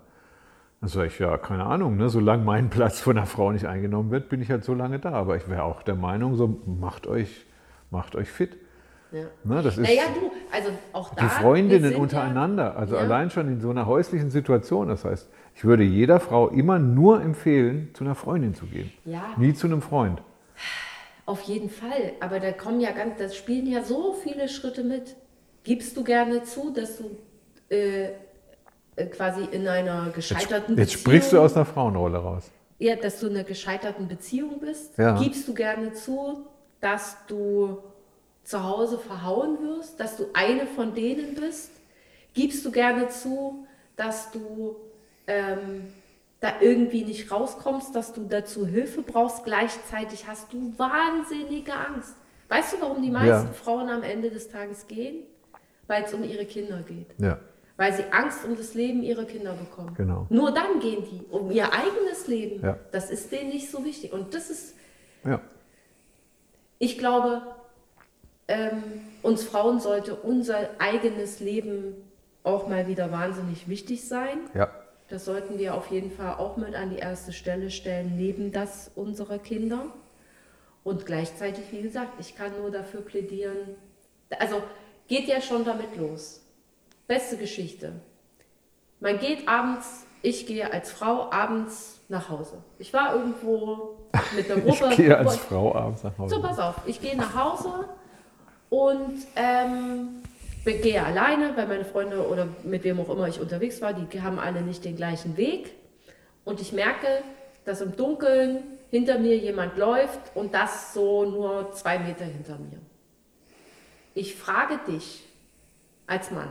Dann 0.82 0.90
sage 0.90 1.06
ich, 1.06 1.18
ja, 1.18 1.38
keine 1.38 1.64
Ahnung, 1.64 1.96
ne? 1.96 2.10
solange 2.10 2.44
mein 2.44 2.68
Platz 2.68 3.00
von 3.00 3.16
einer 3.16 3.26
Frau 3.26 3.52
nicht 3.52 3.64
eingenommen 3.64 4.10
wird, 4.10 4.28
bin 4.28 4.42
ich 4.42 4.50
halt 4.50 4.64
so 4.64 4.74
lange 4.74 4.98
da. 4.98 5.12
Aber 5.12 5.34
ich 5.36 5.48
wäre 5.48 5.62
auch 5.62 5.82
der 5.82 5.94
Meinung, 5.94 6.34
so 6.36 6.60
macht 6.66 7.06
euch, 7.06 7.46
macht 7.90 8.16
euch 8.16 8.28
fit. 8.30 8.58
Ja. 9.14 9.24
Ne? 9.44 9.62
Das 9.62 9.78
ist, 9.78 9.84
Naja, 9.88 10.02
du, 10.14 10.30
also 10.54 10.70
auch 10.92 11.14
da. 11.14 11.22
die 11.22 11.28
Freundinnen 11.30 11.94
untereinander, 11.96 12.76
also 12.76 12.96
Ja. 12.96 13.00
allein 13.02 13.30
schon 13.30 13.48
in 13.48 13.60
so 13.60 13.70
einer 13.70 13.86
häuslichen 13.86 14.30
Situation. 14.30 14.88
Das 14.88 15.04
heißt, 15.04 15.28
ich 15.54 15.64
würde 15.64 15.84
jeder 15.84 16.18
Frau 16.20 16.48
immer 16.48 16.78
nur 16.80 17.22
empfehlen, 17.22 17.90
zu 17.94 18.02
einer 18.04 18.14
Freundin 18.16 18.54
zu 18.54 18.66
gehen. 18.66 18.92
Ja. 19.04 19.22
Nie 19.36 19.54
zu 19.54 19.68
einem 19.68 19.82
Freund. 19.82 20.20
Auf 21.26 21.42
jeden 21.42 21.70
Fall, 21.70 22.12
aber 22.20 22.38
da 22.40 22.52
kommen 22.52 22.80
ja 22.80 22.90
ganz, 22.90 23.18
das 23.18 23.34
spielen 23.36 23.66
ja 23.66 23.82
so 23.82 24.12
viele 24.22 24.48
Schritte 24.48 24.82
mit. 24.84 25.14
Gibst 25.62 25.96
du 25.96 26.04
gerne 26.04 26.42
zu, 26.42 26.70
dass 26.72 26.98
du 26.98 27.16
äh, 27.70 28.08
äh, 28.96 29.06
quasi 29.06 29.44
in 29.50 29.66
einer 29.66 30.06
Jetzt, 30.06 30.14
gescheiterten 30.16 30.76
jetzt 30.76 30.92
Beziehung, 30.92 31.00
sprichst 31.00 31.32
du 31.32 31.40
aus 31.40 31.54
einer 31.56 31.64
Frauenrolle 31.64 32.18
raus. 32.18 32.50
ja, 32.78 32.96
dass 32.96 33.20
du 33.20 33.28
in 33.28 33.34
einer 33.36 33.44
gescheiterten 33.44 34.06
Beziehung 34.08 34.60
bist? 34.60 34.98
Ja. 34.98 35.18
Gibst 35.18 35.48
du 35.48 35.54
gerne 35.54 35.92
zu, 35.94 36.44
dass 36.80 37.16
du 37.26 37.78
zu 38.44 38.62
Hause 38.62 38.98
verhauen 38.98 39.58
wirst, 39.62 39.98
dass 39.98 40.16
du 40.16 40.26
eine 40.34 40.66
von 40.66 40.94
denen 40.94 41.34
bist? 41.34 41.70
Gibst 42.34 42.64
du 42.64 42.70
gerne 42.70 43.08
zu, 43.08 43.66
dass 43.96 44.30
du 44.32 44.76
ähm, 45.26 45.92
da 46.40 46.60
irgendwie 46.60 47.04
nicht 47.04 47.30
rauskommst, 47.30 47.94
dass 47.94 48.12
du 48.12 48.24
dazu 48.28 48.66
Hilfe 48.66 49.02
brauchst? 49.02 49.44
Gleichzeitig 49.44 50.26
hast 50.26 50.52
du 50.52 50.74
wahnsinnige 50.76 51.72
Angst. 51.74 52.14
Weißt 52.48 52.74
du, 52.74 52.80
warum 52.80 53.00
die 53.02 53.10
meisten 53.10 53.46
Ja. 53.46 53.52
Frauen 53.52 53.88
am 53.88 54.02
Ende 54.02 54.30
des 54.30 54.48
Tages 54.50 54.86
gehen? 54.86 55.24
Weil 55.86 56.04
es 56.04 56.12
um 56.12 56.22
ihre 56.24 56.44
Kinder 56.44 56.82
geht. 56.82 57.08
Ja, 57.18 57.38
Weil 57.76 57.92
sie 57.92 58.04
Angst 58.10 58.44
um 58.44 58.56
das 58.56 58.74
Leben 58.74 59.02
ihrer 59.02 59.24
Kinder 59.24 59.52
bekommen. 59.54 59.94
Genau. 59.96 60.26
Nur 60.28 60.50
dann 60.52 60.80
gehen 60.80 61.04
die 61.10 61.24
um 61.30 61.50
ihr 61.50 61.72
eigenes 61.72 62.26
Leben. 62.26 62.62
Ja. 62.64 62.78
Das 62.92 63.10
ist 63.10 63.32
denen 63.32 63.50
nicht 63.50 63.70
so 63.70 63.84
wichtig. 63.84 64.12
Und 64.12 64.34
das 64.34 64.50
ist, 64.50 64.74
ich 66.78 66.98
glaube, 66.98 67.42
ähm, 68.48 68.82
uns 69.22 69.44
Frauen 69.44 69.80
sollte 69.80 70.14
unser 70.14 70.68
eigenes 70.78 71.40
Leben 71.40 71.94
auch 72.42 72.68
mal 72.68 72.86
wieder 72.86 73.10
wahnsinnig 73.10 73.68
wichtig 73.68 74.06
sein. 74.06 74.38
ja. 74.54 74.70
Das 75.08 75.26
sollten 75.26 75.58
wir 75.58 75.74
auf 75.74 75.90
jeden 75.90 76.10
Fall 76.10 76.36
auch 76.36 76.56
mit 76.56 76.74
an 76.74 76.88
die 76.88 76.96
erste 76.96 77.32
Stelle 77.34 77.70
stellen, 77.70 78.16
neben 78.16 78.52
das 78.52 78.90
unserer 78.94 79.38
Kinder. 79.38 79.88
Und 80.82 81.04
gleichzeitig, 81.04 81.64
wie 81.72 81.82
gesagt, 81.82 82.14
ich 82.18 82.34
kann 82.34 82.52
nur 82.58 82.70
dafür 82.70 83.02
plädieren, 83.02 83.76
also 84.38 84.62
geht 85.06 85.28
ja 85.28 85.42
schon 85.42 85.64
damit 85.64 85.96
los. 85.96 86.40
Beste 87.06 87.36
Geschichte. 87.36 87.92
Man 88.98 89.18
geht 89.18 89.46
abends, 89.46 90.06
ich 90.22 90.46
gehe 90.46 90.72
als 90.72 90.90
Frau 90.90 91.30
abends 91.30 92.00
nach 92.08 92.30
Hause. 92.30 92.64
Ich 92.78 92.92
war 92.94 93.14
irgendwo 93.14 93.98
mit 94.34 94.48
der 94.48 94.56
Gruppe. 94.60 94.88
Ich 94.90 94.96
gehe 94.96 95.16
als 95.16 95.36
Frau 95.36 95.74
abends 95.74 96.02
nach 96.02 96.16
Hause. 96.16 96.34
So, 96.34 96.40
pass 96.42 96.58
auf, 96.58 96.76
ich 96.86 97.00
gehe 97.00 97.14
nach 97.14 97.34
Hause 97.34 97.88
und 98.74 99.24
ähm, 99.36 100.08
gehe 100.64 101.04
alleine, 101.04 101.56
weil 101.56 101.68
meine 101.68 101.84
Freunde 101.84 102.26
oder 102.28 102.48
mit 102.64 102.82
wem 102.82 102.98
auch 102.98 103.08
immer 103.08 103.28
ich 103.28 103.40
unterwegs 103.40 103.80
war, 103.80 103.92
die 103.92 104.20
haben 104.20 104.40
alle 104.40 104.62
nicht 104.62 104.84
den 104.84 104.96
gleichen 104.96 105.36
Weg. 105.36 105.70
Und 106.44 106.60
ich 106.60 106.72
merke, 106.72 107.06
dass 107.64 107.80
im 107.80 107.94
Dunkeln 107.96 108.64
hinter 108.90 109.20
mir 109.20 109.36
jemand 109.36 109.76
läuft 109.76 110.18
und 110.34 110.54
das 110.54 110.92
so 110.92 111.24
nur 111.24 111.70
zwei 111.72 112.00
Meter 112.00 112.24
hinter 112.24 112.58
mir. 112.58 112.78
Ich 114.12 114.34
frage 114.34 114.80
dich 114.90 115.24
als 116.08 116.32
Mann, 116.32 116.48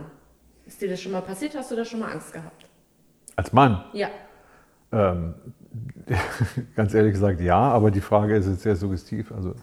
ist 0.66 0.80
dir 0.80 0.88
das 0.88 1.02
schon 1.02 1.12
mal 1.12 1.20
passiert? 1.20 1.54
Hast 1.54 1.70
du 1.70 1.76
da 1.76 1.84
schon 1.84 2.00
mal 2.00 2.10
Angst 2.10 2.32
gehabt? 2.32 2.64
Als 3.36 3.52
Mann, 3.52 3.84
Ja. 3.92 4.08
ähm, 4.92 5.34
ganz 6.76 6.94
ehrlich 6.94 7.12
gesagt, 7.12 7.40
ja, 7.40 7.58
aber 7.58 7.90
die 7.90 8.00
Frage 8.00 8.34
ist 8.36 8.46
jetzt 8.46 8.62
sehr 8.62 8.76
suggestiv. 8.76 9.30
Also 9.30 9.54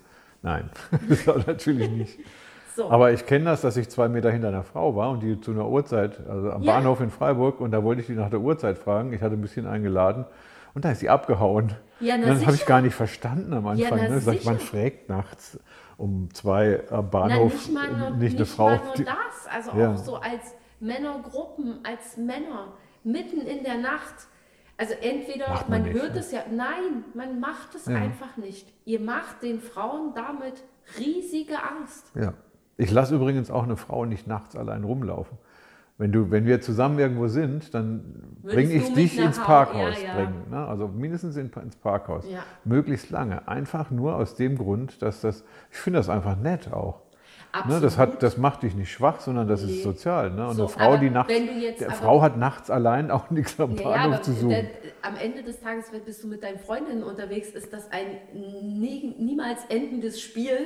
nein, 0.44 0.70
das 1.10 1.26
war 1.26 1.38
natürlich 1.48 1.90
nicht. 1.90 2.20
So. 2.76 2.90
Aber 2.90 3.12
ich 3.12 3.26
kenne 3.26 3.46
das, 3.46 3.62
dass 3.62 3.76
ich 3.78 3.90
zwei 3.90 4.08
Meter 4.08 4.32
hinter 4.32 4.48
einer 4.50 4.64
Frau 4.64 4.96
war 4.96 5.10
und 5.12 5.22
die 5.22 5.40
zu 5.42 5.52
einer 5.52 5.68
Uhrzeit, 5.68 6.20
also 6.28 6.52
am 6.52 6.64
Ja. 6.64 6.74
Bahnhof 6.76 7.02
in 7.02 7.10
Freiburg, 7.10 7.60
und 7.60 7.72
da 7.72 7.84
wollte 7.84 8.02
ich 8.02 8.08
die 8.08 8.14
nach 8.14 8.30
der 8.30 8.40
Uhrzeit 8.40 8.78
fragen. 8.78 9.12
Ich 9.14 9.22
hatte 9.22 9.36
ein 9.36 9.42
bisschen 9.42 9.68
eingeladen 9.68 10.26
und 10.74 10.86
da 10.86 10.92
ist 10.92 11.00
sie 11.00 11.10
abgehauen. 11.10 11.74
Ja, 12.00 12.16
na 12.18 12.24
und 12.28 12.30
das 12.36 12.46
habe 12.46 12.56
ich 12.56 12.66
gar 12.66 12.82
nicht 12.82 12.96
verstanden 12.96 13.54
am 13.54 13.68
Anfang. 13.68 14.00
na 14.02 14.10
ne? 14.10 14.20
Sag 14.22 14.36
ich, 14.36 14.46
man 14.46 14.60
fragt 14.60 15.10
nachts 15.10 15.60
um 15.98 16.30
zwei 16.34 16.82
am 16.90 16.96
Na, 16.96 17.02
Bahnhof 17.02 17.54
nicht 17.54 17.74
mal 17.74 17.88
nur, 17.92 18.10
nicht 18.12 18.32
eine 18.32 18.40
nicht 18.42 18.52
Frau. 18.56 18.70
Mal 18.70 18.82
nur 18.86 19.06
das, 19.06 19.48
also 19.54 19.78
Ja. 19.78 19.94
auch 19.94 19.98
so 19.98 20.16
als 20.16 20.56
Männergruppen, 20.80 21.80
als 21.84 22.18
Männer, 22.18 22.74
mitten 23.04 23.42
in 23.42 23.64
der 23.64 23.78
Nacht. 23.78 24.16
Also 24.78 24.94
entweder, 25.00 25.50
Macht 25.50 25.70
man, 25.70 25.82
man 25.84 25.92
nicht, 25.92 26.02
hört 26.02 26.14
ne? 26.14 26.20
es 26.22 26.32
ja, 26.32 26.40
nein, 26.50 27.04
man 27.14 27.40
macht 27.40 27.76
es 27.76 27.86
Ja. 27.86 27.98
einfach 27.98 28.36
nicht. 28.38 28.68
Ihr 28.86 29.00
macht 29.00 29.44
den 29.44 29.60
Frauen 29.60 30.14
damit 30.16 30.64
riesige 30.98 31.54
Angst. 31.62 32.12
Ja. 32.16 32.34
Ich 32.78 32.92
lasse 32.92 33.16
übrigens 33.16 33.52
auch 33.52 33.64
eine 33.64 33.78
Frau 33.78 34.06
nicht 34.06 34.28
nachts 34.28 34.56
allein 34.56 34.84
rumlaufen. 34.84 35.38
Wenn, 35.98 36.12
du, 36.12 36.32
wenn 36.32 36.46
wir 36.46 36.62
zusammen 36.62 36.98
irgendwo 36.98 37.28
sind, 37.28 37.76
dann 37.76 38.02
bringe 38.42 38.74
ich 38.74 38.92
dich 38.94 39.20
ins 39.20 39.40
Hau- 39.40 39.46
Parkhaus. 39.46 40.02
Ja, 40.02 40.08
ja. 40.08 40.16
Bringen, 40.16 40.44
ne? 40.50 40.66
Also 40.68 40.88
mindestens 40.88 41.36
in, 41.36 41.52
ins 41.62 41.76
Parkhaus. 41.76 42.26
Ja. 42.28 42.40
Möglichst 42.66 43.12
lange. 43.12 43.48
Einfach 43.48 43.92
nur 43.92 44.16
aus 44.16 44.34
dem 44.36 44.58
Grund, 44.58 45.02
dass 45.04 45.22
das, 45.22 45.44
ich 45.70 45.78
finde 45.78 46.00
das 46.00 46.10
einfach 46.10 46.38
nett 46.38 46.74
auch. 46.74 47.02
Ne? 47.54 47.60
Absolut. 47.60 47.84
Das, 47.84 47.98
hat, 48.00 48.24
das 48.24 48.38
macht 48.38 48.64
dich 48.64 48.74
nicht 48.76 48.92
schwach, 48.92 49.20
sondern 49.20 49.48
das 49.48 49.64
Nee. 49.64 49.74
ist 49.74 49.84
sozial. 49.84 50.32
Ne? 50.32 50.48
Und 50.48 50.56
So, 50.56 50.64
eine 50.64 50.70
Frau, 50.70 50.98
die 50.98 51.10
nachts, 51.12 51.32
jetzt 51.60 51.82
der 51.82 51.92
Frau 51.92 52.22
hat 52.22 52.36
nachts 52.38 52.72
allein 52.72 53.12
auch 53.12 53.30
nichts 53.30 53.60
am 53.60 53.76
Ja, 53.76 53.84
Bahnhof 53.84 54.14
aber 54.14 54.22
zu 54.24 54.32
suchen. 54.34 54.50
der- 54.50 54.70
am 55.04 55.16
Ende 55.18 55.44
des 55.44 55.60
Tages, 55.60 55.92
wenn 55.92 56.02
bist 56.04 56.24
du 56.24 56.28
mit 56.28 56.42
deinen 56.42 56.60
Freundinnen 56.60 57.04
unterwegs, 57.04 57.50
ist 57.50 57.74
das 57.74 57.92
ein 57.92 58.06
nie, 58.80 59.14
niemals 59.20 59.66
endendes 59.70 60.20
Spiel, 60.22 60.58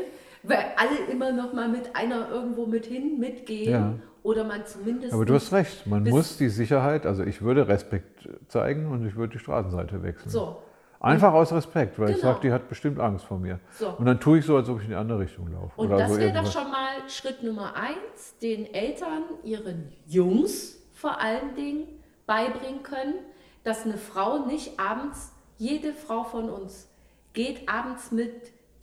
weil 0.47 0.65
alle 0.77 1.12
immer 1.12 1.31
noch 1.31 1.53
mal 1.53 1.67
mit 1.69 1.95
einer 1.95 2.29
irgendwo 2.29 2.65
mit 2.65 2.86
hin, 2.86 3.19
mitgehen 3.19 3.71
Ja. 3.71 3.93
oder 4.23 4.43
man 4.43 4.65
zumindest. 4.65 5.13
Aber 5.13 5.25
du 5.25 5.34
hast 5.34 5.51
recht, 5.53 5.88
man 5.88 6.03
muss 6.03 6.38
die 6.38 6.49
Sicherheit, 6.49 7.05
also 7.05 7.23
ich 7.23 7.41
würde 7.41 7.67
Respekt 7.67 8.27
zeigen 8.47 8.91
und 8.91 9.05
ich 9.08 9.15
würde 9.15 9.34
die 9.34 9.39
Straßenseite 9.39 10.03
wechseln. 10.03 10.29
So. 10.29 10.58
Einfach 10.99 11.34
aus 11.34 11.53
Respekt, 11.53 11.99
weil 11.99 12.10
ich 12.12 12.15
Genau. 12.21 12.29
sage, 12.29 12.39
die 12.41 12.51
hat 12.51 12.67
bestimmt 12.67 12.99
Angst 12.99 13.25
vor 13.25 13.38
mir. 13.38 13.60
So. 13.77 13.89
Und 13.89 14.05
dann 14.05 14.19
tue 14.19 14.39
ich 14.39 14.45
so, 14.45 14.55
als 14.55 14.69
ob 14.69 14.77
ich 14.79 14.86
in 14.86 14.89
die 14.91 14.95
andere 14.95 15.19
Richtung 15.19 15.51
laufe. 15.51 15.79
Und 15.79 15.88
oder 15.88 15.97
das 15.97 16.12
so 16.13 16.17
wäre 16.17 16.34
doch 16.34 16.51
schon 16.51 16.71
mal 16.71 17.08
Schritt 17.08 17.43
Nummer 17.43 17.75
eins, 17.75 18.38
den 18.41 18.73
Eltern 18.73 19.23
ihren 19.43 19.91
Jungs 20.08 20.77
vor 20.93 21.21
allen 21.21 21.53
Dingen 21.55 21.84
beibringen 22.25 22.81
können, 22.81 23.15
dass 23.63 23.86
eine 23.86 23.97
Frau 23.97 24.45
nicht 24.47 24.79
abends, 24.79 25.31
jede 25.58 25.93
Frau 25.93 26.23
von 26.23 26.49
uns 26.49 26.89
geht 27.34 27.69
abends 27.69 28.12
mit 28.12 28.31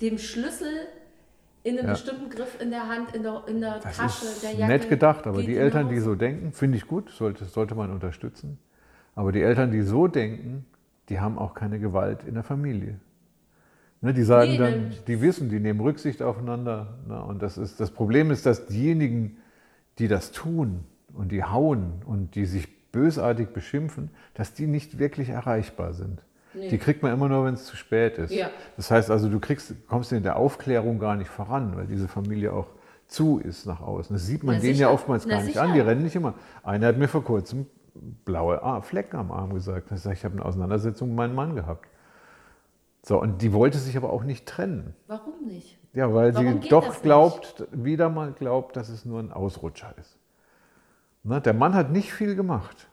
dem 0.01 0.19
Schlüssel 0.19 0.87
in 1.65 1.79
einem 1.79 1.87
Ja. 1.89 1.93
bestimmten 1.93 2.29
Griff 2.31 2.61
in 2.61 2.71
der 2.71 2.89
Hand, 2.89 3.15
in 3.15 3.23
der, 3.23 3.43
in 3.47 3.61
der 3.61 3.79
Das 3.79 3.97
Tasche, 3.97 4.25
ist 4.25 4.43
der 4.43 4.53
Jacke. 4.53 4.73
nett 4.73 4.89
gedacht, 4.89 5.27
aber 5.27 5.43
die 5.43 5.57
Eltern, 5.57 5.89
die 5.89 6.01
so 6.01 6.15
denken, 6.15 6.53
finde 6.53 6.77
ich 6.79 6.87
gut, 6.87 7.11
sollte, 7.11 7.45
sollte 7.45 7.75
man 7.75 7.91
unterstützen. 7.91 8.59
Aber 9.15 9.31
die 9.33 9.43
Eltern, 9.43 9.71
die 9.71 9.83
so 9.83 10.09
denken, 10.09 10.65
die 11.09 11.21
haben 11.21 11.39
auch 11.39 11.55
keine 11.55 11.79
Gewalt 11.79 12.25
in 12.25 12.35
der 12.35 12.43
Familie. 12.43 12.99
Ne, 14.01 14.13
die 14.13 14.23
sagen 14.25 14.53
Nee, 14.53 14.59
dann, 14.59 14.89
ne. 14.89 14.95
die 15.07 15.21
wissen, 15.21 15.49
die 15.49 15.61
nehmen 15.61 15.79
Rücksicht 15.81 16.23
aufeinander. 16.23 16.99
Ne, 17.07 17.23
und 17.23 17.41
das, 17.43 17.57
ist, 17.59 17.79
das 17.79 17.91
Problem 17.93 18.31
ist, 18.33 18.47
dass 18.47 18.67
diejenigen, 18.67 19.37
die 19.99 20.09
das 20.09 20.33
tun 20.33 20.85
und 21.15 21.31
die 21.31 21.45
hauen 21.45 22.03
und 22.07 22.35
die 22.35 22.47
sich 22.47 22.91
bösartig 22.91 23.49
beschimpfen, 23.51 24.11
dass 24.35 24.55
die 24.55 24.67
nicht 24.67 24.99
wirklich 24.99 25.29
erreichbar 25.29 25.93
sind. 25.93 26.23
Nee. 26.55 26.69
Die 26.69 26.79
kriegt 26.79 27.03
man 27.03 27.13
immer 27.13 27.29
nur, 27.29 27.45
wenn 27.45 27.55
es 27.55 27.65
zu 27.65 27.77
spät 27.77 28.19
ist. 28.19 28.33
Ja. 28.33 28.51
Das 28.77 28.91
heißt 28.91 29.11
also, 29.11 29.29
du 29.29 29.41
kriegst, 29.41 29.75
kommst 29.89 30.13
in 30.13 30.23
der 30.23 30.37
Aufklärung 30.37 30.99
gar 30.99 31.17
nicht 31.17 31.31
voran, 31.31 31.77
weil 31.77 31.87
diese 31.87 32.09
Familie 32.09 32.53
auch 32.53 32.67
zu 33.07 33.39
ist 33.39 33.67
nach 33.67 33.81
außen. 33.81 34.15
Das 34.15 34.27
sieht 34.27 34.43
man 34.43 34.57
Na 34.57 34.61
denen 34.61 34.75
sicher. 34.75 34.89
ja 34.89 34.93
oftmals 34.93 35.27
Na 35.27 35.35
gar 35.37 35.43
nicht 35.43 35.55
sicher. 35.55 35.63
an. 35.63 35.75
Die 35.75 35.81
rennen 35.81 36.03
nicht 36.03 36.17
immer. 36.17 36.35
Einer 36.63 36.89
hat 36.89 36.99
mir 36.99 37.09
vor 37.09 37.25
kurzem 37.25 37.67
blaue 38.25 38.61
Flecken 38.83 39.17
am 39.17 39.33
Arm 39.33 39.53
gesagt. 39.55 39.91
Ich, 39.93 40.01
sag, 40.01 40.13
ich 40.15 40.25
habe 40.25 40.35
eine 40.35 40.45
Auseinandersetzung 40.45 41.09
mit 41.09 41.17
meinem 41.17 41.35
Mann 41.35 41.55
gehabt. 41.55 41.87
So, 43.05 43.21
und 43.21 43.43
die 43.43 43.53
wollte 43.53 43.79
sich 43.79 43.97
aber 43.97 44.11
auch 44.11 44.23
nicht 44.23 44.47
trennen. 44.47 44.95
Warum 45.09 45.35
nicht? 45.47 45.79
Ja, 45.93 46.15
weil 46.15 46.35
Warum 46.35 46.63
sie 46.63 46.69
doch 46.69 47.03
glaubt, 47.03 47.67
wieder 47.73 48.09
mal 48.09 48.33
glaubt, 48.33 48.77
dass 48.77 48.89
es 48.89 49.05
nur 49.05 49.21
ein 49.21 49.33
Ausrutscher 49.33 49.95
ist. 49.99 50.17
Ne? 51.23 51.41
Der 51.41 51.53
Mann 51.53 51.75
hat 51.75 51.91
nicht 51.91 52.13
viel 52.13 52.35
gemacht. 52.35 52.89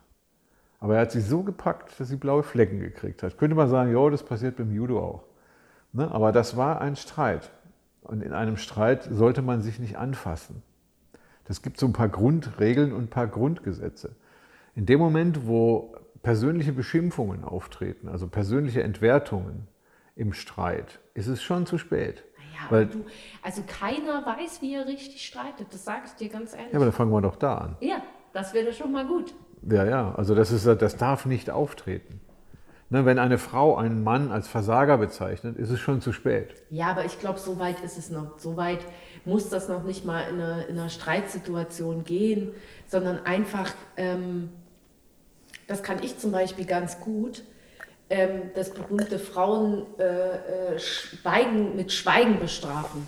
Aber 0.80 0.94
er 0.94 1.02
hat 1.02 1.12
sie 1.12 1.20
so 1.20 1.42
gepackt, 1.42 2.00
dass 2.00 2.08
sie 2.08 2.16
blaue 2.16 2.42
Flecken 2.42 2.80
gekriegt 2.80 3.22
hat. 3.22 3.36
Könnte 3.36 3.54
man 3.54 3.68
sagen, 3.68 3.92
jo, 3.92 4.08
das 4.08 4.22
passiert 4.22 4.56
beim 4.56 4.72
Judo 4.72 4.98
auch. 4.98 5.24
Ne? 5.92 6.10
Aber 6.10 6.32
das 6.32 6.56
war 6.56 6.80
ein 6.80 6.96
Streit. 6.96 7.50
Und 8.00 8.22
in 8.22 8.32
einem 8.32 8.56
Streit 8.56 9.04
sollte 9.04 9.42
man 9.42 9.60
sich 9.60 9.78
nicht 9.78 9.98
anfassen. 9.98 10.62
Das 11.44 11.62
gibt 11.62 11.78
so 11.78 11.86
ein 11.86 11.92
paar 11.92 12.08
Grundregeln 12.08 12.92
und 12.92 13.04
ein 13.04 13.10
paar 13.10 13.26
Grundgesetze. 13.26 14.16
In 14.74 14.86
dem 14.86 14.98
Moment, 15.00 15.46
wo 15.46 15.94
persönliche 16.22 16.72
Beschimpfungen 16.72 17.44
auftreten, 17.44 18.08
also 18.08 18.26
persönliche 18.26 18.82
Entwertungen 18.82 19.68
im 20.16 20.32
Streit, 20.32 21.00
ist 21.12 21.26
es 21.26 21.42
schon 21.42 21.66
zu 21.66 21.76
spät. 21.76 22.24
Ja, 22.54 22.70
Weil, 22.70 22.86
du, 22.86 23.04
also 23.42 23.62
keiner 23.66 24.24
weiß, 24.24 24.62
wie 24.62 24.74
er 24.74 24.86
richtig 24.86 25.26
streitet. 25.26 25.66
Das 25.72 25.84
sage 25.84 26.02
ich 26.06 26.12
dir 26.12 26.28
ganz 26.30 26.54
ehrlich. 26.54 26.72
ja, 26.72 26.76
aber 26.76 26.86
dann 26.86 26.94
fangen 26.94 27.12
wir 27.12 27.20
doch 27.20 27.36
da 27.36 27.58
an. 27.58 27.76
Ja, 27.80 28.02
das 28.32 28.54
wäre 28.54 28.72
schon 28.72 28.92
mal 28.92 29.06
gut. 29.06 29.34
Ja, 29.62 29.84
ja, 29.84 30.14
also 30.16 30.34
das, 30.34 30.52
ist, 30.52 30.66
das 30.66 30.96
darf 30.96 31.26
nicht 31.26 31.50
auftreten. 31.50 32.20
Ne, 32.92 33.04
wenn 33.04 33.20
eine 33.20 33.38
Frau 33.38 33.76
einen 33.76 34.02
Mann 34.02 34.32
als 34.32 34.48
Versager 34.48 34.98
bezeichnet, 34.98 35.56
ist 35.56 35.70
es 35.70 35.78
schon 35.78 36.00
zu 36.00 36.12
spät. 36.12 36.56
Ja, 36.70 36.88
aber 36.88 37.04
ich 37.04 37.20
glaube, 37.20 37.38
so 37.38 37.60
weit 37.60 37.80
ist 37.80 37.96
es 37.96 38.10
noch. 38.10 38.40
So 38.40 38.56
weit 38.56 38.80
muss 39.24 39.48
das 39.48 39.68
noch 39.68 39.84
nicht 39.84 40.04
mal 40.04 40.22
in 40.22 40.40
einer, 40.40 40.66
in 40.66 40.76
einer 40.76 40.88
Streitsituation 40.88 42.02
gehen, 42.02 42.50
sondern 42.88 43.24
einfach, 43.24 43.72
ähm, 43.96 44.50
das 45.68 45.84
kann 45.84 46.02
ich 46.02 46.18
zum 46.18 46.32
Beispiel 46.32 46.64
ganz 46.64 46.98
gut, 46.98 47.44
ähm, 48.08 48.50
das 48.56 48.74
berühmte 48.74 49.20
Frauen 49.20 49.86
äh, 50.00 50.74
äh, 50.74 50.78
Schweigen, 50.80 51.76
mit 51.76 51.92
Schweigen 51.92 52.40
bestrafen. 52.40 53.06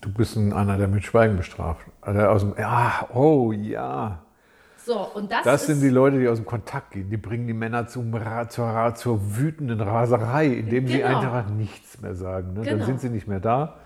Du 0.00 0.10
bist 0.10 0.36
ein, 0.36 0.54
einer, 0.54 0.78
der 0.78 0.88
mit 0.88 1.04
Schweigen 1.04 1.36
bestraft. 1.36 1.84
Also 2.00 2.20
aus 2.20 2.40
dem, 2.40 2.54
ja, 2.58 3.06
oh 3.12 3.52
ja. 3.52 4.22
So, 4.90 4.98
und 5.14 5.30
das, 5.30 5.44
Das 5.44 5.66
sind 5.66 5.82
die 5.82 5.88
Leute, 5.88 6.18
die 6.18 6.26
aus 6.26 6.38
dem 6.38 6.46
Kontakt 6.46 6.90
gehen. 6.90 7.10
Die 7.10 7.16
bringen 7.16 7.46
die 7.46 7.52
Männer 7.52 7.86
zum, 7.86 8.12
zur, 8.48 8.92
zur 8.96 9.36
wütenden 9.36 9.80
Raserei, 9.80 10.46
indem 10.48 10.88
sie 10.88 10.98
Genau. 10.98 11.16
einfach 11.20 11.48
nichts 11.48 12.00
mehr 12.00 12.16
sagen. 12.16 12.54
Ne? 12.54 12.62
Dann 12.62 12.74
Genau. 12.74 12.86
sind 12.86 13.00
sie 13.00 13.08
nicht 13.08 13.28
mehr 13.28 13.38
da. 13.38 13.76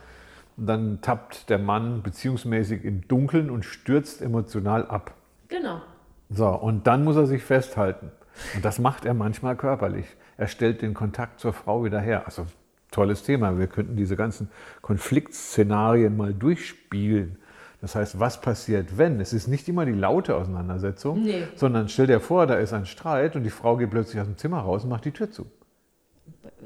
Und 0.56 0.66
dann 0.66 1.02
tappt 1.02 1.50
der 1.50 1.58
Mann 1.58 2.02
beziehungsmäßig 2.02 2.86
im 2.86 3.06
Dunkeln 3.06 3.50
und 3.50 3.66
stürzt 3.66 4.22
emotional 4.22 4.86
ab. 4.86 5.12
Genau. 5.48 5.82
So, 6.30 6.48
und 6.48 6.86
dann 6.86 7.04
muss 7.04 7.16
er 7.16 7.26
sich 7.26 7.42
festhalten. 7.42 8.10
Und 8.54 8.64
das 8.64 8.78
macht 8.78 9.04
er 9.04 9.12
manchmal 9.12 9.56
körperlich. 9.56 10.06
Er 10.38 10.46
stellt 10.46 10.80
den 10.80 10.94
Kontakt 10.94 11.38
zur 11.38 11.52
Frau 11.52 11.84
wieder 11.84 12.00
her. 12.00 12.22
Also 12.24 12.46
tolles 12.90 13.24
Thema. 13.24 13.58
Wir 13.58 13.66
könnten 13.66 13.96
diese 13.96 14.16
ganzen 14.16 14.48
Konfliktszenarien 14.80 16.16
mal 16.16 16.32
durchspielen. 16.32 17.36
Das 17.84 17.94
heißt, 17.94 18.18
was 18.18 18.40
passiert, 18.40 18.96
wenn? 18.96 19.20
Es 19.20 19.34
ist 19.34 19.46
nicht 19.46 19.68
immer 19.68 19.84
die 19.84 19.92
laute 19.92 20.36
Auseinandersetzung, 20.36 21.22
Nee. 21.22 21.42
sondern 21.54 21.90
stell 21.90 22.06
dir 22.06 22.18
vor, 22.18 22.46
da 22.46 22.54
ist 22.54 22.72
ein 22.72 22.86
Streit 22.86 23.36
und 23.36 23.42
die 23.42 23.50
Frau 23.50 23.76
geht 23.76 23.90
plötzlich 23.90 24.18
aus 24.22 24.26
dem 24.26 24.38
Zimmer 24.38 24.60
raus 24.60 24.84
und 24.84 24.88
macht 24.88 25.04
die 25.04 25.10
Tür 25.10 25.30
zu. 25.30 25.44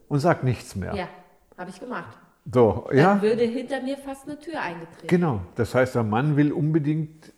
Und 0.07 0.21
sagt 0.21 0.45
nichts 0.45 0.77
mehr. 0.77 0.95
Ja, 0.95 1.09
habe 1.57 1.71
ich 1.71 1.81
gemacht. 1.81 2.17
So, 2.55 2.87
Dann 2.91 2.97
ja, 2.97 3.21
würde 3.21 3.43
hinter 3.43 3.83
mir 3.83 3.97
fast 3.99 4.29
eine 4.29 4.39
Tür 4.39 4.61
eingetreten. 4.63 5.09
genau. 5.09 5.41
Das 5.57 5.75
heißt, 5.75 5.97
der 5.97 6.05
Mann 6.05 6.37
will 6.37 6.53
unbedingt 6.53 7.33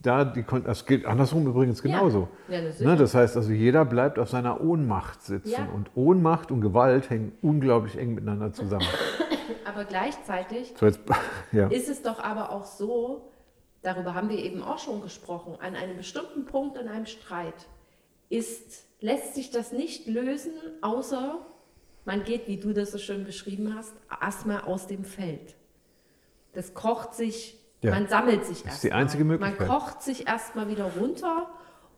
da 0.00 0.24
die 0.24 0.42
Kon 0.42 0.64
das 0.64 0.84
geht 0.84 1.06
andersrum 1.06 1.46
übrigens 1.46 1.80
Ja. 1.84 1.92
genauso. 1.98 2.28
Ja, 2.48 2.62
na 2.64 2.72
sicher. 2.72 2.90
ne, 2.90 2.96
das 2.96 3.14
heißt 3.14 3.36
also, 3.36 3.52
jeder 3.52 3.84
bleibt 3.84 4.18
auf 4.18 4.28
seiner 4.28 4.60
Ohnmacht 4.60 5.22
sitzen. 5.22 5.50
Ja. 5.52 5.68
Und 5.72 5.90
Ohnmacht 5.94 6.50
und 6.50 6.62
Gewalt 6.62 7.10
hängen 7.10 7.30
unglaublich 7.42 7.96
eng 7.96 8.14
miteinander 8.16 8.52
zusammen. 8.52 8.86
Aber 9.66 9.84
gleichzeitig 9.84 10.74
So 10.78 10.86
jetzt, 10.86 11.00
ja. 11.52 11.68
ist 11.68 11.88
es 11.88 12.02
doch 12.02 12.18
aber 12.18 12.50
auch 12.50 12.64
so, 12.64 13.30
darüber 13.82 14.14
haben 14.14 14.28
wir 14.28 14.38
eben 14.38 14.62
auch 14.62 14.78
schon 14.78 15.00
gesprochen, 15.02 15.56
an 15.60 15.74
einem 15.76 15.96
bestimmten 15.96 16.44
Punkt 16.46 16.76
in 16.78 16.88
einem 16.88 17.06
Streit 17.06 17.66
ist, 18.28 18.84
lässt 19.00 19.34
sich 19.34 19.50
das 19.50 19.72
nicht 19.72 20.06
lösen, 20.06 20.52
außer 20.80 21.38
man 22.04 22.24
geht, 22.24 22.48
wie 22.48 22.58
du 22.58 22.72
das 22.72 22.90
so 22.92 22.98
schön 22.98 23.24
beschrieben 23.24 23.74
hast, 23.76 23.94
erstmal 24.20 24.62
aus 24.62 24.86
dem 24.86 25.04
Feld. 25.04 25.54
Das 26.52 26.74
kocht 26.74 27.14
sich, 27.14 27.58
Ja. 27.82 27.90
man 27.92 28.08
sammelt 28.08 28.44
sich 28.44 28.56
erstmal. 28.58 28.68
Das 28.70 28.74
ist 28.76 28.84
die 28.84 28.92
einzige 28.92 29.24
Möglichkeit. 29.24 29.68
Man 29.68 29.68
kocht 29.68 30.02
sich 30.02 30.26
erstmal 30.26 30.68
wieder 30.68 30.84
runter, 30.98 31.48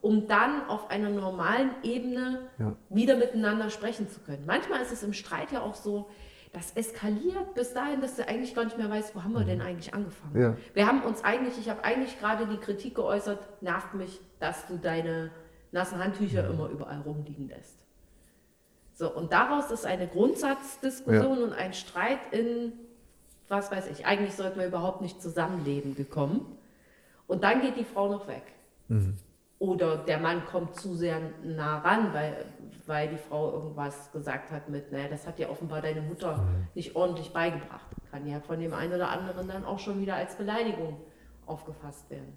um 0.02 0.26
dann 0.28 0.68
auf 0.68 0.90
einer 0.90 1.10
normalen 1.10 1.70
Ebene 1.82 2.48
Ja. 2.58 2.76
wieder 2.88 3.16
miteinander 3.16 3.70
sprechen 3.70 4.08
zu 4.08 4.20
können. 4.20 4.44
Manchmal 4.46 4.80
ist 4.82 4.92
es 4.92 5.02
im 5.02 5.12
Streit 5.12 5.50
ja 5.52 5.62
auch 5.62 5.74
so, 5.74 6.08
das 6.56 6.72
eskaliert 6.72 7.54
bis 7.54 7.74
dahin, 7.74 8.00
dass 8.00 8.16
du 8.16 8.26
eigentlich 8.26 8.54
gar 8.54 8.64
nicht 8.64 8.78
mehr 8.78 8.88
weißt, 8.88 9.14
wo 9.14 9.22
haben 9.22 9.34
wir 9.34 9.44
denn 9.44 9.60
eigentlich 9.60 9.92
angefangen. 9.92 10.32
Mhm. 10.32 10.40
Ja. 10.40 10.56
Wir 10.72 10.86
haben 10.86 11.02
uns 11.02 11.22
eigentlich, 11.22 11.58
ich 11.58 11.68
habe 11.68 11.84
eigentlich 11.84 12.18
gerade 12.18 12.46
die 12.46 12.56
Kritik 12.56 12.94
geäußert, 12.94 13.38
nervt 13.62 13.92
mich, 13.92 14.18
dass 14.40 14.66
du 14.66 14.78
deine 14.78 15.30
nassen 15.70 16.02
Handtücher 16.02 16.44
Mhm. 16.44 16.50
immer 16.54 16.68
überall 16.70 17.02
rumliegen 17.02 17.48
lässt. 17.48 17.76
So, 18.94 19.14
und 19.14 19.34
daraus 19.34 19.70
ist 19.70 19.84
eine 19.84 20.06
Grundsatzdiskussion 20.08 21.38
Ja. 21.38 21.44
und 21.44 21.52
ein 21.52 21.74
Streit 21.74 22.20
in, 22.30 22.72
was 23.48 23.70
weiß 23.70 23.90
ich, 23.90 24.06
eigentlich 24.06 24.32
sollten 24.34 24.58
wir 24.58 24.66
überhaupt 24.66 25.02
nicht 25.02 25.20
zusammenleben 25.20 25.94
gekommen. 25.94 26.56
Und 27.26 27.44
dann 27.44 27.60
geht 27.60 27.76
die 27.76 27.84
Frau 27.84 28.08
noch 28.10 28.28
weg. 28.28 28.44
Oder 29.58 29.98
der 29.98 30.18
Mann 30.18 30.46
kommt 30.46 30.76
zu 30.76 30.94
sehr 30.94 31.20
nah 31.44 31.80
ran, 31.80 32.14
weil, 32.14 32.46
weil 32.86 33.08
die 33.08 33.18
Frau 33.18 33.52
irgendwas 33.52 34.10
gesagt 34.12 34.50
hat 34.50 34.68
mit, 34.68 34.92
naja, 34.92 35.08
das 35.08 35.26
hat 35.26 35.38
dir 35.38 35.50
offenbar 35.50 35.82
deine 35.82 36.02
Mutter 36.02 36.46
nicht 36.74 36.94
ordentlich 36.96 37.32
beigebracht. 37.32 37.86
Kann 38.10 38.26
ja 38.26 38.40
von 38.40 38.60
dem 38.60 38.72
einen 38.72 38.92
oder 38.92 39.08
anderen 39.08 39.48
dann 39.48 39.64
auch 39.64 39.78
schon 39.78 40.00
wieder 40.00 40.14
als 40.14 40.36
Beleidigung 40.36 41.00
aufgefasst 41.46 42.08
werden. 42.10 42.36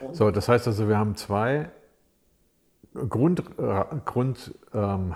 Und 0.00 0.16
So, 0.16 0.30
das 0.30 0.48
heißt 0.48 0.66
also, 0.66 0.88
wir 0.88 0.98
haben 0.98 1.14
zwei 1.14 1.70
Grund, 2.94 3.40
äh, 3.58 3.84
Grund 4.04 4.54
ähm. 4.74 5.14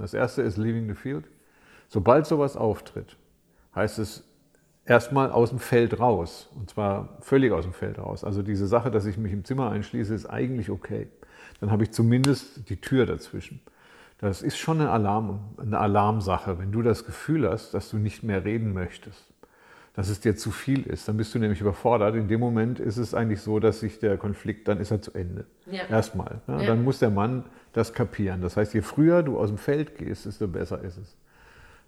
Das 0.00 0.14
erste 0.14 0.42
ist 0.42 0.56
Leaving 0.56 0.88
the 0.88 0.94
Field. 0.94 1.24
Sobald 1.88 2.26
sowas 2.26 2.56
auftritt, 2.56 3.16
heißt 3.74 3.98
es 3.98 4.24
erstmal 4.84 5.30
aus 5.30 5.50
dem 5.50 5.58
Feld 5.58 5.98
raus. 5.98 6.50
Und 6.54 6.70
zwar 6.70 7.18
völlig 7.20 7.52
aus 7.52 7.64
dem 7.64 7.72
Feld 7.72 7.98
raus. 7.98 8.24
Also 8.24 8.42
diese 8.42 8.66
Sache, 8.66 8.90
dass 8.90 9.06
ich 9.06 9.16
mich 9.18 9.32
im 9.32 9.44
Zimmer 9.44 9.70
einschließe, 9.70 10.14
ist 10.14 10.26
eigentlich 10.26 10.70
okay. 10.70 11.08
Dann 11.60 11.70
habe 11.70 11.84
ich 11.84 11.90
zumindest 11.92 12.68
die 12.68 12.80
Tür 12.80 13.06
dazwischen. 13.06 13.60
Das 14.18 14.42
ist 14.42 14.58
schon 14.58 14.80
eine, 14.80 14.90
Alarm, 14.90 15.40
eine 15.58 15.78
Alarmsache, 15.78 16.58
wenn 16.58 16.72
du 16.72 16.82
das 16.82 17.04
Gefühl 17.04 17.48
hast, 17.48 17.72
dass 17.72 17.90
du 17.90 17.98
nicht 17.98 18.22
mehr 18.22 18.44
reden 18.44 18.72
möchtest 18.72 19.28
dass 19.98 20.08
es 20.10 20.20
dir 20.20 20.36
zu 20.36 20.52
viel 20.52 20.84
ist. 20.86 21.08
Dann 21.08 21.16
bist 21.16 21.34
du 21.34 21.40
nämlich 21.40 21.60
überfordert. 21.60 22.14
In 22.14 22.28
dem 22.28 22.38
Moment 22.38 22.78
ist 22.78 22.98
es 22.98 23.14
eigentlich 23.14 23.40
so, 23.40 23.58
dass 23.58 23.80
sich 23.80 23.98
der 23.98 24.16
Konflikt, 24.16 24.68
dann 24.68 24.78
ist 24.78 24.92
er 24.92 25.02
zu 25.02 25.12
Ende. 25.12 25.44
Ja. 25.66 25.82
Erstmal. 25.90 26.40
Ne? 26.46 26.60
Ja. 26.60 26.66
Dann 26.68 26.84
muss 26.84 27.00
der 27.00 27.10
Mann 27.10 27.44
das 27.72 27.92
kapieren. 27.92 28.40
Das 28.40 28.56
heißt, 28.56 28.74
je 28.74 28.82
früher 28.82 29.24
du 29.24 29.40
aus 29.40 29.48
dem 29.48 29.58
Feld 29.58 29.98
gehst, 29.98 30.24
desto 30.24 30.46
besser 30.46 30.80
ist 30.82 30.98
es. 30.98 31.16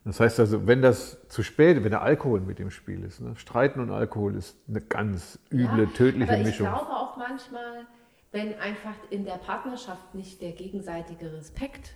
Das 0.04 0.18
heißt 0.18 0.40
also, 0.40 0.66
wenn 0.66 0.83
das 0.83 1.18
zu 1.28 1.44
spät, 1.44 1.85
wenn 1.85 1.90
der 1.92 2.02
Alkohol 2.02 2.40
mit 2.40 2.59
dem 2.59 2.72
Spiel 2.72 3.04
ist, 3.04 3.20
ne? 3.20 3.37
Streiten 3.37 3.78
und 3.78 3.92
Alkohol 3.92 4.35
ist 4.35 4.56
eine 4.68 4.80
ganz 4.80 5.38
üble, 5.52 5.85
Ja, 5.85 5.90
tödliche 5.94 6.33
aber 6.33 6.40
ich 6.40 6.46
Mischung. 6.48 6.66
glaube 6.66 6.90
auch 6.90 7.16
manchmal, 7.16 7.87
wenn 8.33 8.59
einfach 8.59 8.95
in 9.11 9.25
der 9.25 9.38
Partnerschaft 9.38 10.14
nicht 10.14 10.40
der 10.40 10.53
gegenseitige 10.53 11.33
Respekt 11.33 11.93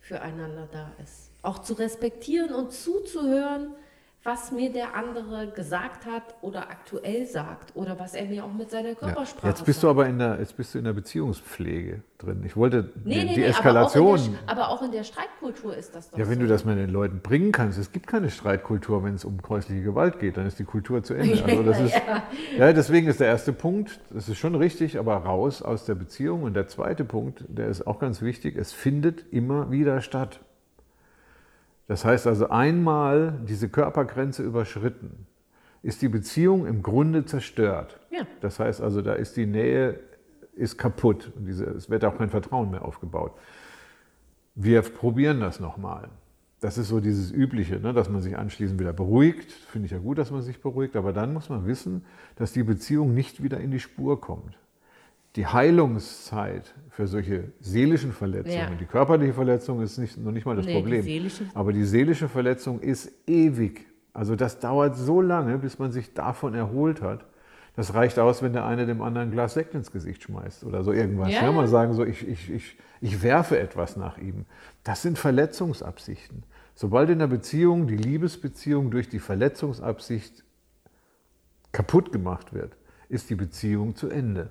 füreinander 0.00 0.68
da 0.70 0.92
ist. 1.02 1.30
Auch 1.42 1.60
zu 1.60 1.74
respektieren 1.74 2.54
und 2.54 2.72
zuzuhören, 2.72 3.74
was 4.26 4.50
mir 4.52 4.72
der 4.72 4.94
andere 4.94 5.48
gesagt 5.54 6.06
hat 6.06 6.22
oder 6.40 6.70
aktuell 6.70 7.26
sagt 7.26 7.76
oder 7.76 7.98
was 7.98 8.14
er 8.14 8.24
mir 8.24 8.42
auch 8.44 8.52
mit 8.54 8.70
seiner 8.70 8.88
Ja. 8.88 8.94
Körpersprache 8.94 9.48
Jetzt 9.48 9.66
bist 9.66 9.80
sagt. 9.80 9.84
du 9.84 9.90
aber 9.90 10.06
in 10.08 10.18
der, 10.18 10.38
jetzt 10.40 10.56
bist 10.56 10.74
du 10.74 10.78
in 10.78 10.84
der 10.84 10.94
Beziehungspflege 10.94 12.02
drin. 12.16 12.42
Ich 12.46 12.56
wollte 12.56 12.90
Nee, 13.04 13.20
die, 13.20 13.24
nee, 13.26 13.34
die 13.34 13.40
nee, 13.40 13.46
Eskalation. 13.46 14.06
Aber 14.06 14.14
auch, 14.16 14.24
in 14.26 14.32
der, 14.32 14.40
aber 14.48 14.68
auch 14.70 14.82
in 14.82 14.92
der 14.92 15.04
Streitkultur 15.04 15.76
ist 15.76 15.94
das 15.94 16.10
doch 16.10 16.18
Ja, 16.18 16.26
wenn 16.26 16.36
so. 16.36 16.40
du 16.40 16.46
das 16.46 16.64
mal 16.64 16.74
den 16.74 16.88
Leuten 16.88 17.20
bringen 17.20 17.52
kannst, 17.52 17.78
es 17.78 17.92
gibt 17.92 18.06
keine 18.06 18.30
Streitkultur, 18.30 19.04
wenn 19.04 19.14
es 19.14 19.26
um 19.26 19.38
häusliche 19.46 19.82
Gewalt 19.82 20.18
geht, 20.18 20.38
dann 20.38 20.46
ist 20.46 20.58
die 20.58 20.64
Kultur 20.64 21.02
zu 21.02 21.12
Ende. 21.14 21.34
Also 21.44 21.62
das 21.62 21.80
ist, 21.80 21.94
ja, 22.58 22.72
deswegen 22.72 23.06
ist 23.08 23.20
der 23.20 23.26
erste 23.28 23.52
Punkt, 23.52 24.00
das 24.10 24.28
ist 24.30 24.38
schon 24.38 24.54
richtig, 24.54 24.98
aber 24.98 25.16
raus 25.18 25.60
aus 25.60 25.84
der 25.84 25.96
Beziehung. 25.96 26.44
Und 26.44 26.54
der 26.54 26.66
zweite 26.68 27.04
Punkt, 27.04 27.44
der 27.48 27.68
ist 27.68 27.86
auch 27.86 27.98
ganz 27.98 28.22
wichtig, 28.22 28.56
es 28.56 28.72
findet 28.72 29.30
immer 29.32 29.70
wieder 29.70 30.00
statt. 30.00 30.40
Das 31.86 32.04
heißt 32.04 32.26
also, 32.26 32.48
einmal 32.48 33.40
diese 33.46 33.68
Körpergrenze 33.68 34.42
überschritten, 34.42 35.26
ist 35.82 36.00
die 36.00 36.08
Beziehung 36.08 36.66
im 36.66 36.82
Grunde 36.82 37.26
zerstört. 37.26 38.00
Ja. 38.10 38.26
Das 38.40 38.58
heißt 38.58 38.80
also, 38.80 39.02
da 39.02 39.12
ist 39.12 39.36
die 39.36 39.46
Nähe 39.46 40.00
ist 40.54 40.78
kaputt 40.78 41.32
und 41.36 41.46
diese, 41.46 41.64
es 41.64 41.90
wird 41.90 42.04
auch 42.04 42.16
kein 42.16 42.30
Vertrauen 42.30 42.70
mehr 42.70 42.84
aufgebaut. 42.84 43.32
Wir 44.54 44.82
probieren 44.82 45.40
das 45.40 45.60
nochmal. 45.60 46.08
Das 46.60 46.78
ist 46.78 46.88
so 46.88 47.00
dieses 47.00 47.30
Übliche, 47.30 47.80
ne, 47.80 47.92
dass 47.92 48.08
man 48.08 48.22
sich 48.22 48.38
anschließend 48.38 48.80
wieder 48.80 48.92
beruhigt. 48.92 49.52
Finde 49.52 49.86
ich 49.86 49.92
ja 49.92 49.98
gut, 49.98 50.16
dass 50.16 50.30
man 50.30 50.42
sich 50.42 50.62
beruhigt, 50.62 50.96
aber 50.96 51.12
dann 51.12 51.34
muss 51.34 51.48
man 51.48 51.66
wissen, 51.66 52.06
dass 52.36 52.52
die 52.52 52.62
Beziehung 52.62 53.12
nicht 53.14 53.42
wieder 53.42 53.60
in 53.60 53.70
die 53.70 53.80
Spur 53.80 54.20
kommt. 54.20 54.56
Die 55.36 55.46
Heilungszeit 55.46 56.74
für 56.90 57.06
solche 57.08 57.52
seelischen 57.60 58.12
Verletzungen, 58.12 58.56
Ja. 58.56 58.70
die 58.78 58.84
körperliche 58.84 59.32
Verletzung 59.34 59.82
ist 59.82 59.98
nicht, 59.98 60.16
noch 60.16 60.30
nicht 60.30 60.46
mal 60.46 60.54
das 60.54 60.64
Nee, 60.66 60.74
die 60.74 60.78
Problem, 60.80 61.02
seelische- 61.04 61.44
aber 61.54 61.72
die 61.72 61.84
seelische 61.84 62.28
Verletzung 62.28 62.80
ist 62.80 63.10
ewig. 63.26 63.86
Also 64.12 64.36
das 64.36 64.60
dauert 64.60 64.96
so 64.96 65.20
lange, 65.20 65.58
bis 65.58 65.78
man 65.80 65.90
sich 65.90 66.14
davon 66.14 66.54
erholt 66.54 67.02
hat. 67.02 67.24
Das 67.74 67.94
reicht 67.94 68.20
aus, 68.20 68.40
wenn 68.42 68.52
der 68.52 68.64
eine 68.64 68.86
dem 68.86 69.02
anderen 69.02 69.28
ein 69.28 69.32
Glas 69.32 69.54
Sekt 69.54 69.74
ins 69.74 69.90
Gesicht 69.90 70.22
schmeißt 70.22 70.62
oder 70.62 70.84
so 70.84 70.92
irgendwas. 70.92 71.32
Ja, 71.32 71.42
Ja, 71.42 71.50
mal 71.52 71.66
sagen, 71.66 71.94
so 71.94 72.04
ich, 72.04 72.26
ich, 72.28 72.48
ich, 72.48 72.76
ich 73.00 73.22
werfe 73.24 73.58
etwas 73.58 73.96
nach 73.96 74.16
ihm. 74.18 74.44
Das 74.84 75.02
sind 75.02 75.18
Verletzungsabsichten. 75.18 76.44
Sobald 76.76 77.10
in 77.10 77.18
der 77.18 77.26
Beziehung 77.26 77.88
die 77.88 77.96
Liebesbeziehung 77.96 78.92
durch 78.92 79.08
die 79.08 79.18
Verletzungsabsicht 79.18 80.44
kaputt 81.72 82.12
gemacht 82.12 82.54
wird, 82.54 82.76
ist 83.08 83.30
die 83.30 83.34
Beziehung 83.34 83.96
zu 83.96 84.08
Ende. 84.08 84.50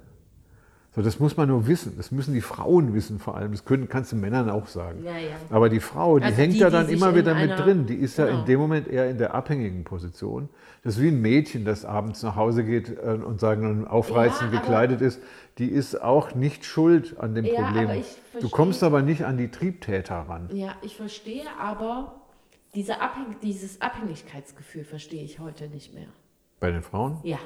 So, 0.96 1.02
das 1.02 1.20
muss 1.20 1.36
man 1.38 1.48
nur 1.48 1.66
wissen. 1.66 1.94
Das 1.98 2.12
müssen 2.12 2.36
die 2.36 2.42
Frauen 2.42 2.94
wissen 2.94 3.18
vor 3.18 3.36
allem. 3.36 3.52
Das 3.52 3.66
können, 3.66 3.90
kannst 3.90 4.12
du 4.12 4.16
Männern 4.16 4.50
auch 4.52 4.68
sagen. 4.68 5.04
Ja, 5.04 5.18
ja. 5.18 5.36
Aber 5.50 5.68
die 5.70 5.80
Frau, 5.80 6.20
die 6.20 6.26
Also 6.26 6.38
hängt 6.38 6.54
die, 6.54 6.60
da 6.60 6.70
dann 6.70 6.88
immer 6.88 7.16
wieder 7.16 7.34
mit 7.34 7.50
drin. 7.58 7.88
Die 7.88 7.96
ist 7.96 8.18
ja 8.20 8.28
Genau. 8.28 8.40
in 8.42 8.46
dem 8.46 8.60
Moment 8.60 8.88
eher 8.88 9.10
in 9.10 9.18
der 9.18 9.34
abhängigen 9.34 9.84
Position. 9.86 10.50
Das 10.84 10.98
ist 10.98 11.02
wie 11.02 11.08
ein 11.08 11.20
Mädchen, 11.20 11.66
das 11.66 11.84
abends 11.84 12.22
nach 12.22 12.36
Hause 12.36 12.64
geht 12.64 12.90
äh, 12.90 13.14
und 13.26 13.40
sagen, 13.40 13.88
aufreizend 13.88 14.54
Ja, 14.54 14.60
gekleidet 14.60 15.02
ist. 15.02 15.20
Die 15.58 15.68
ist 15.68 16.00
auch 16.00 16.36
nicht 16.36 16.64
schuld 16.64 17.16
an 17.20 17.34
dem 17.34 17.46
Ja, 17.46 17.64
Problem. 17.64 18.04
Du 18.40 18.50
kommst 18.50 18.84
aber 18.84 19.02
nicht 19.02 19.26
an 19.26 19.38
die 19.38 19.50
Triebtäter 19.50 20.16
ran. 20.30 20.50
Ja, 20.54 20.76
ich 20.84 20.96
verstehe, 20.98 21.44
aber 21.60 22.14
diese 22.76 23.02
Abhäng 23.02 23.36
dieses 23.42 23.82
Abhängigkeitsgefühl 23.82 24.84
verstehe 24.84 25.24
ich 25.24 25.40
heute 25.40 25.70
nicht 25.70 25.94
mehr. 25.94 26.08
Bei 26.60 26.70
den 26.70 26.84
Frauen? 26.84 27.18
Ja. 27.24 27.38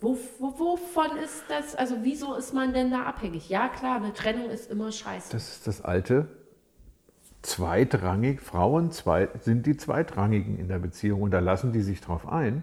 Wo, 0.00 0.16
wo, 0.38 0.58
wovon 0.58 1.16
ist 1.18 1.44
das? 1.48 1.74
Also 1.74 1.96
wieso 2.02 2.34
ist 2.36 2.54
man 2.54 2.72
denn 2.72 2.90
da 2.90 3.02
abhängig? 3.02 3.48
Ja, 3.48 3.68
klar, 3.68 3.96
eine 3.96 4.14
Trennung 4.14 4.48
ist 4.48 4.70
immer 4.70 4.92
scheiße. 4.92 5.32
Das 5.32 5.48
ist 5.48 5.66
das 5.66 5.82
alte 5.82 6.28
zweitrangig. 7.42 8.40
Frauen 8.40 8.90
zwei, 8.92 9.28
sind 9.40 9.66
die 9.66 9.76
zweitrangigen 9.76 10.58
in 10.58 10.68
der 10.68 10.78
Beziehung 10.78 11.22
und 11.22 11.32
da 11.32 11.40
lassen 11.40 11.72
die 11.72 11.82
sich 11.82 12.00
drauf 12.00 12.28
ein. 12.28 12.62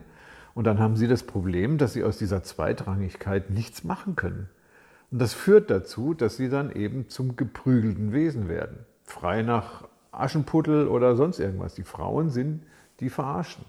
Und 0.53 0.65
dann 0.65 0.79
haben 0.79 0.95
sie 0.95 1.07
das 1.07 1.23
Problem, 1.23 1.77
dass 1.77 1.93
sie 1.93 2.03
aus 2.03 2.17
dieser 2.17 2.41
Zweitrangigkeit 2.43 3.49
nichts 3.49 3.83
machen 3.83 4.15
können. 4.15 4.49
Und 5.11 5.19
das 5.19 5.33
führt 5.33 5.69
dazu, 5.69 6.13
dass 6.13 6.37
sie 6.37 6.49
dann 6.49 6.71
eben 6.71 7.09
zum 7.09 7.35
geprügelten 7.35 8.13
Wesen 8.13 8.47
werden. 8.47 8.85
Frei 9.03 9.41
nach 9.41 9.87
Aschenputtel 10.11 10.87
oder 10.87 11.15
sonst 11.17 11.39
irgendwas. 11.39 11.75
Die 11.75 11.83
Frauen 11.83 12.29
sind 12.29 12.63
die 13.01 13.09
Verarschen. 13.09 13.65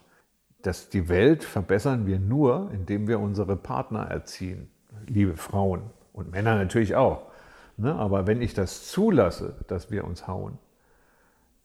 Das, 0.66 0.88
die 0.88 1.08
Welt 1.08 1.44
verbessern 1.44 2.08
wir 2.08 2.18
nur, 2.18 2.72
indem 2.72 3.06
wir 3.06 3.20
unsere 3.20 3.54
Partner 3.54 4.10
erziehen. 4.10 4.68
Liebe 5.06 5.36
Frauen 5.36 5.82
und 6.12 6.32
Männer 6.32 6.56
natürlich 6.56 6.96
auch. 6.96 7.22
Ne? 7.76 7.94
Aber 7.94 8.26
wenn 8.26 8.42
ich 8.42 8.52
das 8.52 8.88
zulasse, 8.88 9.54
dass 9.68 9.92
wir 9.92 10.02
uns 10.02 10.26
hauen, 10.26 10.58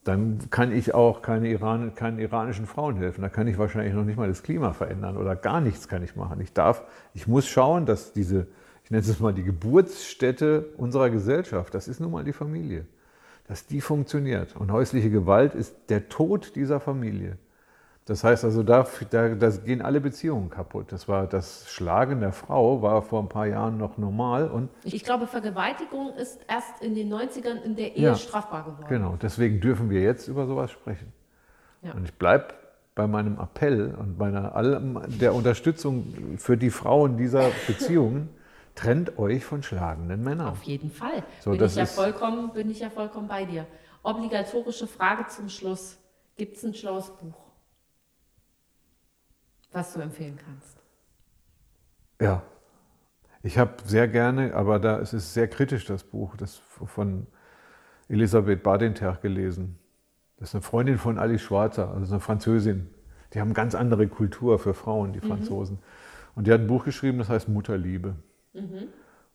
dann 0.04 0.50
kann 0.50 0.70
ich 0.70 0.94
auch 0.94 1.20
keine 1.20 1.48
Iran, 1.48 1.96
keinen 1.96 2.20
iranischen 2.20 2.66
Frauen 2.66 2.96
helfen. 2.96 3.22
Da 3.22 3.28
kann 3.28 3.48
ich 3.48 3.58
wahrscheinlich 3.58 3.92
noch 3.92 4.04
nicht 4.04 4.16
mal 4.16 4.28
das 4.28 4.44
Klima 4.44 4.72
verändern 4.72 5.16
oder 5.16 5.34
gar 5.34 5.60
nichts 5.60 5.88
kann 5.88 6.04
ich 6.04 6.14
machen. 6.14 6.40
Ich 6.40 6.52
darf, 6.52 6.84
ich 7.12 7.26
muss 7.26 7.48
schauen, 7.48 7.86
dass 7.86 8.12
diese, 8.12 8.46
ich 8.84 8.92
nenne 8.92 9.02
es 9.02 9.18
mal 9.18 9.34
die 9.34 9.42
Geburtsstätte 9.42 10.66
unserer 10.76 11.10
Gesellschaft, 11.10 11.74
das 11.74 11.88
ist 11.88 11.98
nun 11.98 12.12
mal 12.12 12.22
die 12.22 12.32
Familie, 12.32 12.86
dass 13.48 13.66
die 13.66 13.80
funktioniert. 13.80 14.54
Und 14.54 14.70
häusliche 14.70 15.10
Gewalt 15.10 15.56
ist 15.56 15.74
der 15.88 16.08
Tod 16.08 16.54
dieser 16.54 16.78
Familie. 16.78 17.36
Das 18.04 18.24
heißt 18.24 18.44
also, 18.44 18.64
da, 18.64 18.84
da 19.10 19.28
das 19.28 19.64
gehen 19.64 19.80
alle 19.80 20.00
Beziehungen 20.00 20.50
kaputt. 20.50 20.90
Das 20.90 21.06
war 21.06 21.26
das 21.28 21.70
Schlagen 21.70 22.20
der 22.20 22.32
Frau 22.32 22.82
war 22.82 23.00
vor 23.02 23.22
ein 23.22 23.28
paar 23.28 23.46
Jahren 23.46 23.78
noch 23.78 23.96
normal 23.96 24.48
und 24.50 24.70
Ich 24.82 25.04
glaube, 25.04 25.28
Vergewaltigung 25.28 26.12
ist 26.14 26.40
erst 26.48 26.82
in 26.82 26.94
den 26.96 27.12
90ern 27.12 27.62
in 27.62 27.76
der 27.76 27.96
Ehe 27.96 28.02
Ja. 28.06 28.14
strafbar 28.16 28.64
geworden. 28.64 28.86
Genau, 28.88 29.16
deswegen 29.22 29.60
dürfen 29.60 29.88
wir 29.88 30.00
jetzt 30.00 30.26
über 30.26 30.46
sowas 30.46 30.72
sprechen. 30.72 31.12
Ja. 31.82 31.92
Und 31.92 32.04
ich 32.04 32.14
bleibe 32.14 32.54
bei 32.94 33.06
meinem 33.06 33.38
Appell 33.38 33.94
und 33.94 34.18
meiner 34.18 34.54
allem 34.54 35.00
der 35.06 35.34
Unterstützung 35.34 36.36
für 36.38 36.56
die 36.56 36.70
Frauen 36.70 37.16
dieser 37.16 37.50
Beziehungen. 37.68 38.28
Trennt 38.74 39.18
euch 39.18 39.44
von 39.44 39.62
schlagenden 39.62 40.24
Männern. 40.24 40.48
Auf 40.48 40.62
jeden 40.62 40.90
Fall. 40.90 41.22
So, 41.40 41.50
bin, 41.50 41.60
das 41.60 41.72
ich 41.72 41.78
ja 41.78 41.86
vollkommen, 41.86 42.52
bin 42.52 42.70
ich 42.70 42.80
ja 42.80 42.88
vollkommen 42.90 43.28
bei 43.28 43.44
dir. 43.44 43.66
Obligatorische 44.02 44.86
Frage 44.86 45.26
zum 45.28 45.48
Schluss. 45.50 45.98
Gibt 46.36 46.56
es 46.56 46.64
ein 46.64 46.72
schlaues 46.74 47.10
Buch, 47.10 47.34
was 49.72 49.92
du 49.94 50.00
empfehlen 50.00 50.38
kannst? 50.44 50.78
Ja. 52.20 52.42
Ich 53.42 53.58
habe 53.58 53.72
sehr 53.84 54.06
gerne, 54.06 54.54
aber 54.54 54.78
da 54.78 55.00
es 55.00 55.12
ist 55.12 55.34
sehr 55.34 55.48
kritisch 55.48 55.84
das 55.84 56.04
Buch, 56.04 56.36
das 56.36 56.56
von 56.56 57.26
Elisabeth 58.08 58.62
Badinter 58.62 59.18
gelesen. 59.20 59.78
Das 60.36 60.50
ist 60.50 60.54
eine 60.54 60.62
Freundin 60.62 60.98
von 60.98 61.18
Alice 61.18 61.42
Schwarzer, 61.42 61.92
also 61.92 62.12
eine 62.12 62.20
Französin. 62.20 62.88
Die 63.32 63.40
haben 63.40 63.54
ganz 63.54 63.74
andere 63.74 64.06
Kultur 64.06 64.58
für 64.58 64.74
Frauen, 64.74 65.12
die 65.12 65.20
Franzosen. 65.20 65.78
Und 66.34 66.46
die 66.46 66.52
hat 66.52 66.60
ein 66.60 66.66
Buch 66.66 66.84
geschrieben, 66.84 67.18
das 67.18 67.28
heißt 67.28 67.48
Mutterliebe. 67.48 68.16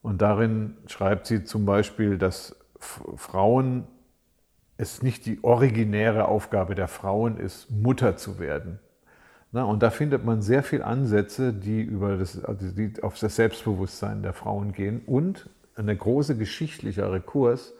Und 0.01 0.21
darin 0.21 0.77
schreibt 0.87 1.25
sie 1.27 1.43
zum 1.43 1.65
Beispiel, 1.65 2.17
dass 2.17 2.55
Frauen 2.79 3.87
es 4.77 5.01
nicht 5.01 5.25
die 5.25 5.43
originäre 5.43 6.27
Aufgabe 6.27 6.75
der 6.75 6.87
Frauen 6.87 7.37
ist, 7.37 7.71
Mutter 7.71 8.15
zu 8.15 8.39
werden. 8.39 8.79
Na, 9.51 9.63
und 9.63 9.81
da 9.81 9.89
findet 9.89 10.25
man 10.25 10.41
sehr 10.41 10.61
viele 10.61 10.85
Ansätze, 10.85 11.53
die, 11.53 11.81
über 11.81 12.17
das, 12.17 12.43
also 12.43 12.67
die 12.69 13.01
auf 13.01 13.17
das 13.19 13.35
Selbstbewusstsein 13.35 14.21
der 14.21 14.33
Frauen 14.33 14.73
gehen 14.73 15.01
und 15.05 15.49
eine 15.75 15.95
große 15.95 16.35
geschichtlicher 16.37 17.11
Rekurs 17.11 17.73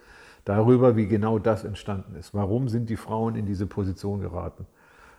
darüber, 0.45 0.95
wie 0.95 1.08
genau 1.08 1.39
das 1.39 1.65
entstanden 1.65 2.15
ist. 2.15 2.34
Warum 2.34 2.69
sind 2.69 2.89
die 2.89 2.95
Frauen 2.95 3.36
in 3.36 3.45
diese 3.45 3.67
Position 3.67 4.21
geraten? 4.21 4.65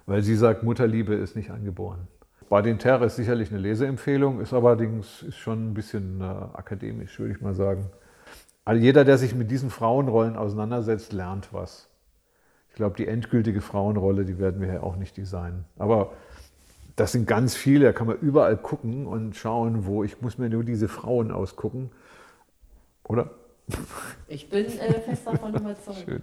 Weil 0.06 0.22
sie 0.22 0.37
sagt, 0.37 0.62
Mutterliebe 0.62 1.14
ist 1.14 1.37
nicht 1.37 1.50
angeboren. 1.50 2.08
Badin 2.48 2.78
Terre 2.78 3.04
ist 3.04 3.16
sicherlich 3.16 3.50
eine 3.50 3.58
Leseempfehlung, 3.58 4.40
ist 4.40 4.54
allerdings 4.54 5.22
ist 5.22 5.37
schon 5.37 5.70
ein 5.70 5.74
bisschen 5.74 6.22
äh, 6.22 6.24
akademisch, 6.24 7.18
würde 7.18 7.34
ich 7.34 7.42
mal 7.42 7.54
sagen. 7.54 7.90
Also 8.64 8.82
jeder, 8.82 9.04
der 9.04 9.18
sich 9.18 9.34
mit 9.34 9.50
diesen 9.50 9.68
Frauenrollen 9.68 10.37
auseinandersetzt, 10.37 11.12
lernt 11.12 11.52
was. 11.52 11.90
Ich 12.70 12.76
glaube, 12.76 12.96
die 12.96 13.06
endgültige 13.06 13.61
Frauenrolle, 13.61 14.24
die 14.24 14.38
werden 14.38 14.62
wir 14.62 14.72
ja 14.72 14.82
auch 14.82 14.96
nicht 14.96 15.16
designen. 15.18 15.66
Aber 15.78 16.12
das 16.98 17.12
sind 17.12 17.26
ganz 17.26 17.54
viele, 17.54 17.87
da 17.87 17.92
kann 17.92 18.08
man 18.08 18.18
überall 18.18 18.56
gucken 18.56 19.06
und 19.06 19.37
schauen, 19.37 19.87
wo 19.87 20.02
ich 20.02 20.20
muss 20.20 20.37
mir 20.37 20.50
nur 20.50 20.64
diese 20.64 20.88
Frauen 20.88 21.30
ausgucken. 21.30 21.90
Oder? 23.04 23.30
Ich 24.26 24.50
bin 24.50 24.66
äh, 24.66 25.00
fest 25.00 25.26
davon 25.26 25.54
überzeugt. 25.54 26.04
Schön. 26.04 26.22